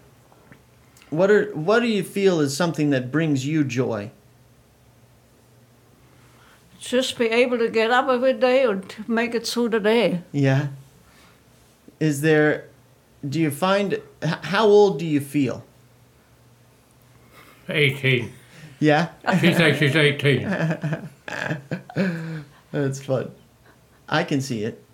what 1.17 1.31
are 1.31 1.47
what 1.55 1.81
do 1.81 1.87
you 1.87 2.03
feel 2.03 2.41
is 2.41 2.57
something 2.57 2.91
that 2.91 3.11
brings 3.13 3.47
you 3.47 3.65
joy? 3.65 4.11
Just 6.81 7.19
be 7.19 7.27
able 7.27 7.59
to 7.59 7.69
get 7.71 7.91
up 7.91 8.09
every 8.09 8.35
day 8.35 8.65
and 8.65 8.85
make 9.09 9.35
it 9.35 9.47
through 9.47 9.71
the 9.71 9.81
day. 9.81 10.23
Yeah. 10.33 10.69
Is 11.99 12.21
there? 12.21 12.69
Do 13.27 13.41
you 13.41 13.51
find? 13.51 14.01
How 14.23 14.67
old 14.67 14.99
do 14.99 15.07
you 15.07 15.21
feel? 15.21 15.65
18. 17.71 18.31
Yeah, 18.81 19.09
She 19.41 19.55
thinks 19.55 19.79
she's 19.79 19.97
18. 19.97 20.43
that's 22.71 23.03
fun. 23.03 23.31
I 24.07 24.25
can 24.25 24.43
see 24.43 24.65
it. 24.65 24.85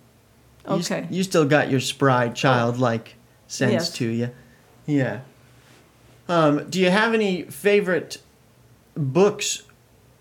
You, 0.65 0.75
Okay. 0.75 1.07
You 1.09 1.23
still 1.23 1.43
got 1.43 1.69
your 1.69 1.81
spry, 1.81 2.29
childlike 2.29 3.15
sense 3.47 3.73
Yes. 3.73 3.89
to 3.95 4.07
you. 4.07 4.29
Yeah. 4.85 5.21
Um, 6.31 6.69
do 6.69 6.79
you 6.79 6.89
have 6.89 7.13
any 7.13 7.43
favorite 7.43 8.17
books 8.95 9.63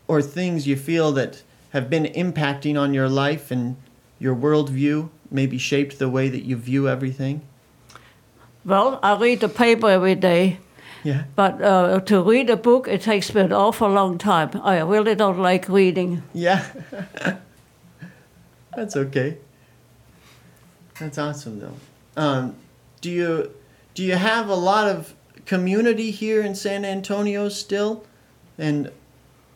or 0.08 0.20
things 0.20 0.66
you 0.66 0.76
feel 0.76 1.12
that 1.12 1.42
have 1.72 1.88
been 1.88 2.04
impacting 2.04 2.76
on 2.76 2.92
your 2.92 3.08
life 3.08 3.52
and 3.52 3.76
your 4.18 4.34
worldview? 4.34 5.08
Maybe 5.30 5.56
shaped 5.56 6.00
the 6.00 6.08
way 6.08 6.28
that 6.28 6.42
you 6.44 6.56
view 6.56 6.88
everything. 6.88 7.42
Well, 8.64 8.98
I 9.04 9.16
read 9.16 9.38
the 9.40 9.48
paper 9.48 9.88
every 9.88 10.16
day, 10.16 10.58
Yeah. 11.04 11.22
but 11.36 11.62
uh, 11.62 12.00
to 12.00 12.20
read 12.22 12.50
a 12.50 12.56
book, 12.56 12.88
it 12.88 13.02
takes 13.02 13.32
me 13.32 13.42
an 13.42 13.52
awful 13.52 13.88
long 13.88 14.18
time. 14.18 14.50
I 14.64 14.80
really 14.80 15.14
don't 15.14 15.38
like 15.38 15.68
reading. 15.68 16.24
Yeah. 16.34 16.64
That's 18.76 18.96
okay. 18.96 19.38
That's 20.98 21.18
awesome 21.18 21.60
though. 21.60 21.76
Um, 22.16 22.56
do 23.00 23.10
you 23.10 23.52
do 23.94 24.02
you 24.02 24.16
have 24.16 24.48
a 24.48 24.54
lot 24.56 24.88
of 24.88 25.14
community 25.50 26.12
here 26.12 26.40
in 26.42 26.54
San 26.54 26.84
Antonio 26.84 27.48
still, 27.48 28.04
and 28.56 28.88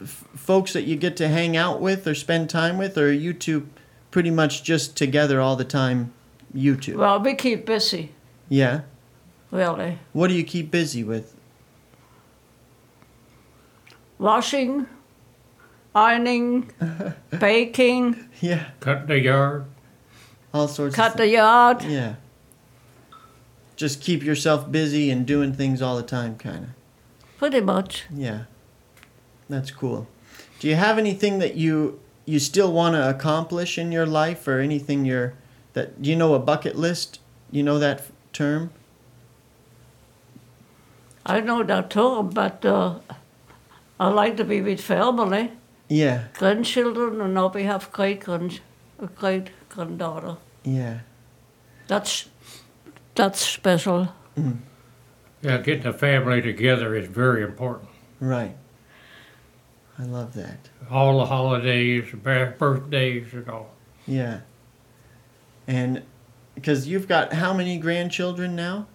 f- 0.02 0.24
folks 0.34 0.72
that 0.72 0.82
you 0.82 0.96
get 0.96 1.16
to 1.16 1.28
hang 1.28 1.56
out 1.56 1.80
with 1.80 2.04
or 2.08 2.16
spend 2.16 2.50
time 2.50 2.78
with, 2.78 2.98
or 2.98 3.10
are 3.10 3.12
you 3.12 3.32
two 3.32 3.68
pretty 4.10 4.30
much 4.32 4.64
just 4.64 4.96
together 4.96 5.40
all 5.40 5.54
the 5.54 5.64
time? 5.64 6.12
You 6.52 6.74
two. 6.76 6.98
Well, 6.98 7.20
we 7.20 7.34
keep 7.36 7.64
busy, 7.64 8.10
yeah. 8.48 8.80
really. 9.52 10.00
What 10.12 10.26
do 10.26 10.34
you 10.34 10.42
keep 10.42 10.72
busy 10.72 11.04
with? 11.04 11.36
Washing, 14.18 14.86
ironing, 15.94 16.72
baking, 17.38 18.28
Yeah. 18.40 18.70
Cut 18.80 19.06
the 19.06 19.20
yard. 19.20 19.66
All 20.52 20.66
sorts. 20.66 20.96
cut 20.96 21.12
of 21.12 21.18
the 21.18 21.28
yard. 21.28 21.84
Yeah. 21.84 22.14
Just 23.76 24.00
keep 24.00 24.22
yourself 24.22 24.70
busy 24.70 25.10
and 25.10 25.26
doing 25.26 25.52
things 25.52 25.82
all 25.82 25.96
the 25.96 26.02
time, 26.02 26.36
kind 26.36 26.64
of. 26.64 26.70
Pretty 27.38 27.60
much. 27.60 28.04
Yeah. 28.14 28.44
That's 29.48 29.70
cool. 29.70 30.06
Do 30.60 30.68
you 30.68 30.76
have 30.76 30.98
anything 30.98 31.38
that 31.40 31.54
you 31.56 32.00
you 32.26 32.38
still 32.38 32.72
want 32.72 32.94
to 32.94 33.08
accomplish 33.10 33.76
in 33.76 33.92
your 33.92 34.06
life 34.06 34.48
or 34.48 34.58
anything 34.60 35.04
you're 35.04 35.34
that 35.74 36.00
do 36.00 36.08
you 36.08 36.16
know 36.16 36.34
a 36.34 36.38
bucket 36.38 36.76
list? 36.76 37.20
You 37.50 37.62
know 37.62 37.78
that 37.78 37.98
f- 38.00 38.12
term? 38.32 38.70
I 41.26 41.40
know 41.40 41.62
that 41.62 41.90
term, 41.90 42.30
but 42.30 42.64
uh, 42.64 42.98
I 43.98 44.08
like 44.08 44.36
to 44.36 44.44
be 44.44 44.60
with 44.60 44.80
family, 44.80 45.52
Yeah. 45.88 46.24
grandchildren, 46.38 47.20
and 47.20 47.34
now 47.34 47.48
we 47.48 47.64
have 47.64 47.90
great 47.92 48.20
grand, 48.24 48.60
a 48.98 49.06
great 49.06 49.48
granddaughter. 49.68 50.36
Yeah. 50.64 51.00
That's 51.86 52.26
that's 53.14 53.40
special. 53.40 54.08
Mm. 54.36 54.58
Yeah, 55.42 55.58
getting 55.58 55.82
the 55.84 55.92
family 55.92 56.40
together 56.40 56.94
is 56.94 57.06
very 57.06 57.42
important. 57.42 57.88
Right. 58.20 58.56
I 59.98 60.02
love 60.04 60.34
that. 60.34 60.70
All 60.90 61.18
the 61.18 61.26
holidays, 61.26 62.04
birthdays, 62.12 63.32
and 63.32 63.48
all. 63.48 63.70
Yeah. 64.06 64.40
And 65.66 66.02
because 66.54 66.88
you've 66.88 67.06
got 67.08 67.32
how 67.34 67.52
many 67.52 67.78
grandchildren 67.78 68.56
now? 68.56 68.86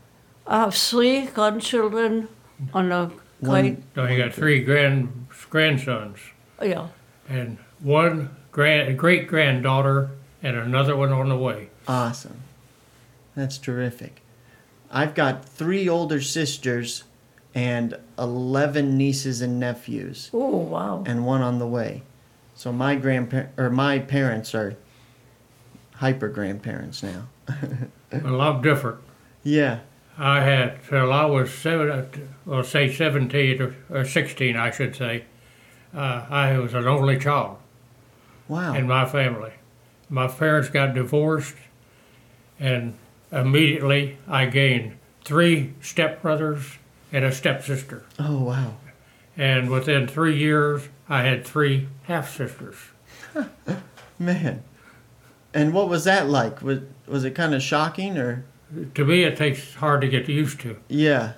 I 0.45 0.61
have 0.61 0.75
three 0.75 1.25
grandchildren 1.27 2.27
and 2.73 2.91
a 2.93 3.11
One- 3.39 3.61
great, 3.61 3.77
So 3.95 4.05
you 4.05 4.17
got 4.17 4.33
three 4.33 4.63
grand 4.63 5.27
grandsons 5.49 6.17
yeah. 6.61 6.87
and 7.29 7.57
one 7.79 8.35
grand 8.51 8.97
great 8.99 9.27
granddaughter 9.27 10.11
and 10.43 10.57
another 10.57 10.95
one 10.97 11.11
on 11.13 11.29
the 11.29 11.37
way. 11.37 11.69
Awesome. 11.87 12.41
That's 13.39 13.57
terrific. 13.57 14.21
I've 14.91 15.15
got 15.15 15.45
three 15.45 15.87
older 15.87 16.19
sisters 16.19 17.05
and 17.55 17.95
11 18.17 18.97
nieces 18.97 19.41
and 19.41 19.57
nephews 19.59 20.29
Oh, 20.33 20.57
wow. 20.57 21.03
and 21.07 21.25
one 21.25 21.41
on 21.41 21.57
the 21.59 21.65
way. 21.67 22.03
So 22.55 22.73
my 22.73 22.95
grandpa 22.95 23.43
or 23.57 23.69
my 23.69 23.99
parents 23.99 24.53
are 24.53 24.75
hyper 25.95 26.27
grandparents 26.27 27.01
now. 27.01 27.27
A 28.11 28.19
lot 28.29 28.61
different. 28.61 28.99
Yeah. 29.43 29.79
I 30.17 30.41
had 30.41 30.83
till 30.89 31.13
I 31.13 31.23
was 31.25 31.49
seven, 31.53 32.33
well, 32.45 32.63
say 32.65 32.93
seventeen 32.93 33.61
or, 33.61 33.75
or 33.89 34.03
sixteen, 34.03 34.57
I 34.57 34.69
should 34.71 34.95
say. 34.97 35.23
Uh, 35.95 36.25
I 36.29 36.57
was 36.59 36.73
an 36.73 36.85
only 36.87 37.17
child 37.17 37.55
Wow. 38.49 38.73
in 38.73 38.85
my 38.85 39.05
family. 39.05 39.53
My 40.09 40.27
parents 40.27 40.67
got 40.69 40.93
divorced, 40.93 41.55
and 42.59 42.95
immediately 43.31 44.17
I 44.27 44.45
gained 44.45 44.97
three 45.23 45.73
stepbrothers 45.81 46.77
and 47.11 47.25
a 47.25 47.31
stepsister. 47.31 48.05
oh 48.19 48.43
wow. 48.43 48.73
And 49.37 49.69
within 49.69 50.07
three 50.07 50.37
years, 50.37 50.89
I 51.07 51.21
had 51.23 51.45
three 51.45 51.87
half 52.03 52.35
sisters. 52.35 52.75
Man. 54.19 54.63
And 55.53 55.73
what 55.73 55.87
was 55.89 56.03
that 56.03 56.27
like? 56.29 56.61
Was 56.61 56.79
was 57.07 57.23
it 57.23 57.31
kind 57.35 57.53
of 57.55 57.61
shocking 57.61 58.17
or 58.17 58.43
To 58.95 59.05
me, 59.05 59.23
it 59.23 59.37
takes 59.37 59.75
hard 59.75 60.01
to 60.01 60.07
get 60.07 60.27
used 60.29 60.59
to. 60.61 60.77
yeah. 60.89 61.33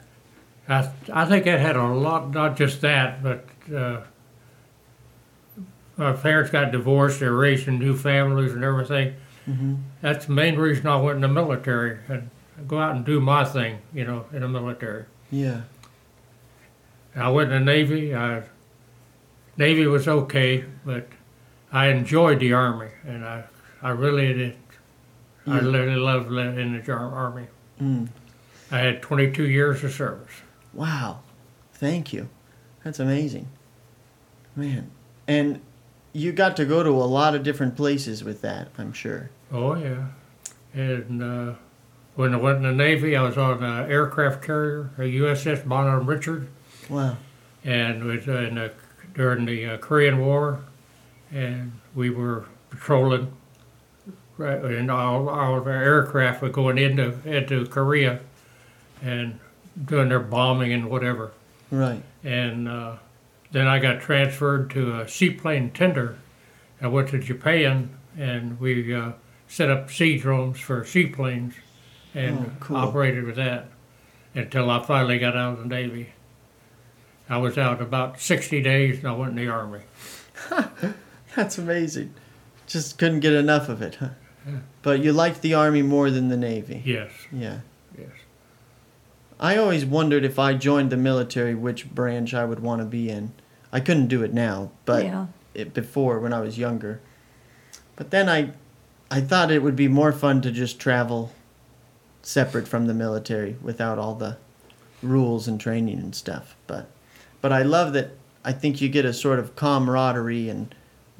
I, 0.70 0.89
I 1.12 1.26
think 1.26 1.48
it 1.48 1.60
had 1.60 1.76
a 1.76 1.84
lot, 1.84 2.32
not 2.32 2.56
just 2.56 2.80
that, 2.82 3.22
but 3.22 3.46
uh, 3.76 4.02
my 5.98 6.14
parents 6.14 6.50
got 6.52 6.72
divorced, 6.72 7.20
they're 7.20 7.34
raising 7.34 7.78
new 7.80 7.98
families 7.98 8.54
and 8.54 8.64
everything. 8.64 9.16
Hmm 9.46 9.76
That's 10.02 10.26
the 10.28 10.34
main 10.34 10.56
reason 10.58 10.88
I 10.88 10.96
went 10.98 11.16
in 11.16 11.22
the 11.22 11.28
military 11.28 11.98
and 12.08 12.30
go 12.68 12.80
out 12.80 12.96
and 12.96 13.06
do 13.06 13.20
my 13.20 13.44
thing, 13.44 13.80
you 13.94 14.06
know, 14.06 14.26
in 14.34 14.42
the 14.42 14.48
military. 14.48 15.06
Yeah. 15.32 15.62
I 17.16 17.30
went 17.30 17.52
in 17.52 17.66
the 17.66 17.72
Navy. 17.72 18.16
I, 18.16 18.44
Navy 19.58 19.86
was 19.88 20.08
okay, 20.08 20.64
but 20.86 21.08
I 21.72 21.88
enjoyed 21.88 22.39
the 22.39 22.54
Army, 22.54 22.89
and 23.06 23.26
I, 23.26 23.44
I 23.82 23.89
really 23.89 24.34
did. 24.34 24.56
I 25.48 25.56
Yeah. 25.60 25.66
really 25.72 25.96
loved 25.96 26.28
in 26.32 26.82
the 26.86 26.92
Ar- 26.92 27.14
Army. 27.14 27.48
Mm. 27.82 28.10
I 28.72 28.78
had 28.80 29.02
22 29.02 29.48
years 29.50 29.84
of 29.84 29.92
service. 29.92 30.32
Wow. 30.74 31.22
Thank 31.74 32.14
you. 32.14 32.30
That's 32.84 33.00
amazing. 33.00 33.48
Man. 34.56 34.92
And 35.28 35.62
you 36.14 36.32
got 36.32 36.55
to 36.57 36.66
go 36.66 36.84
to 36.84 36.89
a 36.89 37.07
lot 37.07 37.36
of 37.36 37.43
different 37.43 37.76
places 37.76 38.24
with 38.24 38.41
that, 38.41 38.70
I'm 38.78 38.93
sure. 38.93 39.30
Oh 39.51 39.76
yeah, 39.76 40.05
and 40.74 41.22
uh, 41.24 41.53
when 42.16 42.34
I 42.34 42.38
went 42.38 42.57
in 42.57 42.64
the 42.64 42.72
Navy, 42.74 43.16
I 43.16 43.22
was 43.24 43.38
on 43.38 43.64
an 43.64 43.89
aircraft 43.91 44.41
carrier, 44.43 44.89
a 44.97 45.01
USS 45.01 45.68
Bon 45.68 45.88
Homme 45.88 46.05
Richard, 46.07 46.47
Wow. 46.89 47.18
and 47.64 48.03
was 48.03 48.28
in 48.28 48.55
the, 48.55 48.72
during 49.14 49.45
the 49.45 49.66
uh, 49.66 49.78
Korean 49.78 50.20
War, 50.20 50.62
and 51.32 51.74
we 51.95 52.09
were 52.09 52.45
patrolling. 52.70 53.32
Right, 54.38 54.57
and 54.64 54.89
all, 54.89 55.30
all 55.30 55.57
of 55.59 55.68
our 55.68 55.74
aircraft 55.84 56.41
were 56.41 56.49
going 56.49 56.78
into 56.80 57.14
into 57.26 57.66
Korea, 57.68 58.22
and 59.01 59.39
doing 59.86 60.09
their 60.09 60.20
bombing 60.20 60.74
and 60.74 60.89
whatever. 60.89 61.32
Right. 61.70 62.01
And 62.24 62.68
uh, 62.68 62.95
then 63.52 63.68
I 63.68 63.80
got 63.80 64.02
transferred 64.02 64.70
to 64.72 64.99
a 65.02 65.08
seaplane 65.08 65.72
tender. 65.72 66.18
I 66.82 66.88
went 66.88 67.10
to 67.10 67.20
Japan 67.20 67.89
and 68.18 68.60
we 68.60 68.93
uh, 68.93 69.12
set 69.47 69.70
up 69.70 69.91
siege 69.91 70.24
rooms 70.24 70.60
for 70.60 70.84
seaplanes 70.86 71.54
and 72.14 72.39
Oh, 72.39 72.52
cool. 72.60 72.78
operated 72.78 73.24
with 73.26 73.36
that 73.36 73.68
until 74.34 74.70
I 74.70 74.84
finally 74.84 75.20
got 75.20 75.36
out 75.36 75.54
of 75.54 75.60
the 75.60 75.66
Navy. 75.68 76.14
I 77.30 77.38
was 77.38 77.58
out 77.58 77.82
about 77.82 78.20
60 78.20 78.62
days 78.62 78.99
and 78.99 79.08
I 79.08 79.12
went 79.14 79.32
in 79.32 79.38
the 79.45 79.47
Army. 79.52 79.82
That's 81.36 81.58
amazing. 81.58 82.14
Just 82.68 82.97
couldn't 82.97 83.20
get 83.22 83.34
enough 83.34 83.70
of 83.70 83.82
it, 83.82 83.95
huh? 83.95 84.10
Yeah. 84.45 84.60
But 84.82 85.02
you 85.02 85.14
liked 85.14 85.41
the 85.41 85.54
Army 85.54 85.82
more 85.82 86.10
than 86.10 86.30
the 86.30 86.38
Navy. 86.38 86.82
Yes, 86.86 87.12
Yeah. 87.32 87.60
yes. 87.97 88.10
I 89.39 89.58
always 89.58 89.86
wondered 89.86 90.24
if 90.26 90.38
I 90.38 90.54
joined 90.54 90.89
the 90.91 90.97
military, 90.97 91.56
which 91.56 91.89
branch 91.89 92.34
I 92.34 92.45
would 92.45 92.60
want 92.60 92.80
to 92.82 92.86
be 92.86 93.10
in. 93.10 93.32
I 93.72 93.80
couldn't 93.80 94.07
do 94.07 94.24
it 94.24 94.34
now, 94.34 94.72
but 94.86 95.05
yeah. 95.05 95.28
it 95.53 95.74
before 95.74 96.19
when 96.19 96.34
I 96.34 96.41
was 96.41 96.57
younger. 96.57 96.99
But 97.95 98.11
then 98.11 98.28
I, 98.30 98.51
I 99.09 99.22
thought 99.22 99.51
it 99.51 99.63
would 99.63 99.76
be 99.76 99.88
more 99.88 100.11
fun 100.11 100.41
to 100.41 100.51
just 100.51 100.80
travel 100.80 101.32
separate 102.22 102.67
from 102.67 102.88
the 102.88 102.93
military 102.93 103.55
without 103.61 103.97
all 103.97 104.15
the 104.15 104.38
rules 105.01 105.47
and 105.47 105.59
training 105.59 105.99
and 105.99 106.15
stuff. 106.15 106.55
But, 106.67 106.89
but 107.41 107.51
I 107.51 107.63
love 107.63 107.93
that. 107.93 108.11
I 108.43 108.53
think 108.53 108.82
you 108.82 108.89
get 108.89 109.05
a 109.05 109.13
sort 109.13 109.39
of 109.39 109.55
camaraderie 109.55 110.49
and 110.49 110.74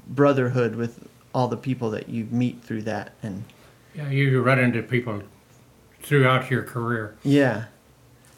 brotherhood 0.07 0.75
with 0.75 1.07
all 1.33 1.47
the 1.47 1.57
people 1.57 1.91
that 1.91 2.09
you 2.09 2.27
meet 2.31 2.63
through 2.63 2.81
that. 2.83 3.13
And 3.21 3.43
Yeah, 3.95 4.09
you 4.09 4.41
run 4.41 4.59
into 4.59 4.81
people 4.81 5.21
throughout 6.01 6.49
your 6.49 6.63
career. 6.63 7.15
yeah, 7.23 7.65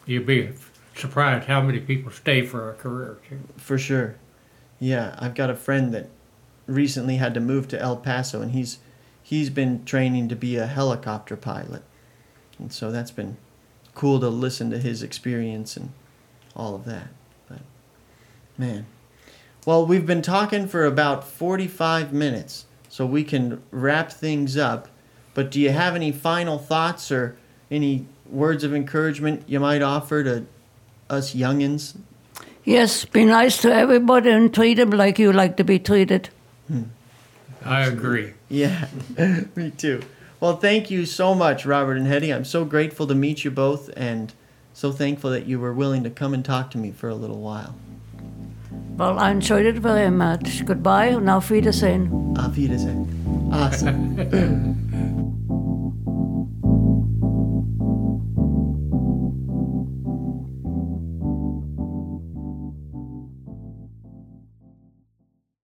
You'd 0.06 0.26
be 0.26 0.50
surprised 0.96 1.46
how 1.46 1.60
many 1.60 1.80
people 1.80 2.10
stay 2.10 2.44
for 2.44 2.70
a 2.70 2.74
career. 2.74 3.18
too. 3.28 3.40
For 3.56 3.78
sure. 3.78 4.16
Yeah, 4.78 5.16
I've 5.18 5.34
got 5.34 5.50
a 5.50 5.56
friend 5.56 5.92
that 5.94 6.08
recently 6.66 7.16
had 7.16 7.34
to 7.34 7.40
move 7.40 7.68
to 7.68 7.80
El 7.80 7.96
Paso 7.96 8.40
and 8.40 8.52
he's 8.52 8.78
he's 9.22 9.50
been 9.50 9.84
training 9.84 10.28
to 10.28 10.36
be 10.36 10.56
a 10.56 10.66
helicopter 10.66 11.36
pilot. 11.36 11.82
And 12.58 12.72
so 12.72 12.90
that's 12.90 13.10
been 13.10 13.36
cool 13.94 14.20
to 14.20 14.28
listen 14.28 14.70
to 14.70 14.78
his 14.78 15.02
experience 15.02 15.76
and 15.76 15.92
all 16.54 16.74
of 16.74 16.84
that. 16.84 17.08
But 17.48 17.60
man. 18.58 18.86
Well, 19.66 19.86
we've 19.86 20.04
been 20.04 20.22
talking 20.22 20.68
for 20.68 20.84
about 20.84 21.26
45 21.26 22.12
minutes, 22.12 22.66
so 22.90 23.06
we 23.06 23.24
can 23.24 23.62
wrap 23.70 24.12
things 24.12 24.58
up. 24.58 24.88
But 25.32 25.50
do 25.50 25.58
you 25.58 25.70
have 25.70 25.96
any 25.96 26.12
final 26.12 26.58
thoughts 26.58 27.10
or 27.10 27.38
any 27.70 28.06
words 28.26 28.62
of 28.62 28.74
encouragement 28.74 29.44
you 29.46 29.58
might 29.58 29.80
offer 29.80 30.22
to 30.22 30.44
us 31.14 31.34
youngins 31.34 31.94
Yes, 32.64 33.04
be 33.04 33.26
nice 33.26 33.60
to 33.60 33.72
everybody 33.72 34.30
and 34.30 34.52
treat 34.52 34.74
them 34.74 34.90
like 34.90 35.18
you 35.18 35.32
like 35.32 35.58
to 35.58 35.64
be 35.64 35.78
treated. 35.78 36.30
Hmm. 36.66 36.84
I 37.62 37.82
agree. 37.82 38.32
Yeah, 38.48 38.88
me 39.54 39.70
too. 39.70 40.02
Well, 40.40 40.56
thank 40.56 40.90
you 40.90 41.04
so 41.04 41.34
much, 41.34 41.66
Robert 41.66 41.96
and 41.96 42.06
Hetty. 42.06 42.32
I'm 42.32 42.44
so 42.44 42.64
grateful 42.64 43.06
to 43.06 43.14
meet 43.14 43.44
you 43.44 43.50
both 43.50 43.90
and 43.96 44.32
so 44.72 44.92
thankful 44.92 45.30
that 45.30 45.46
you 45.46 45.60
were 45.60 45.72
willing 45.74 46.04
to 46.04 46.10
come 46.10 46.32
and 46.32 46.44
talk 46.44 46.70
to 46.70 46.78
me 46.78 46.90
for 46.90 47.08
a 47.08 47.14
little 47.14 47.40
while. 47.40 47.74
Well, 48.96 49.18
I 49.18 49.30
enjoyed 49.30 49.66
it 49.66 49.76
very 49.76 50.10
much. 50.10 50.64
Goodbye 50.64 51.14
und 51.14 51.28
auf 51.28 51.50
Wiedersehen. 51.50 52.36
Auf 52.38 52.56
Wiedersehen. 52.56 53.50
Awesome. 53.52 54.90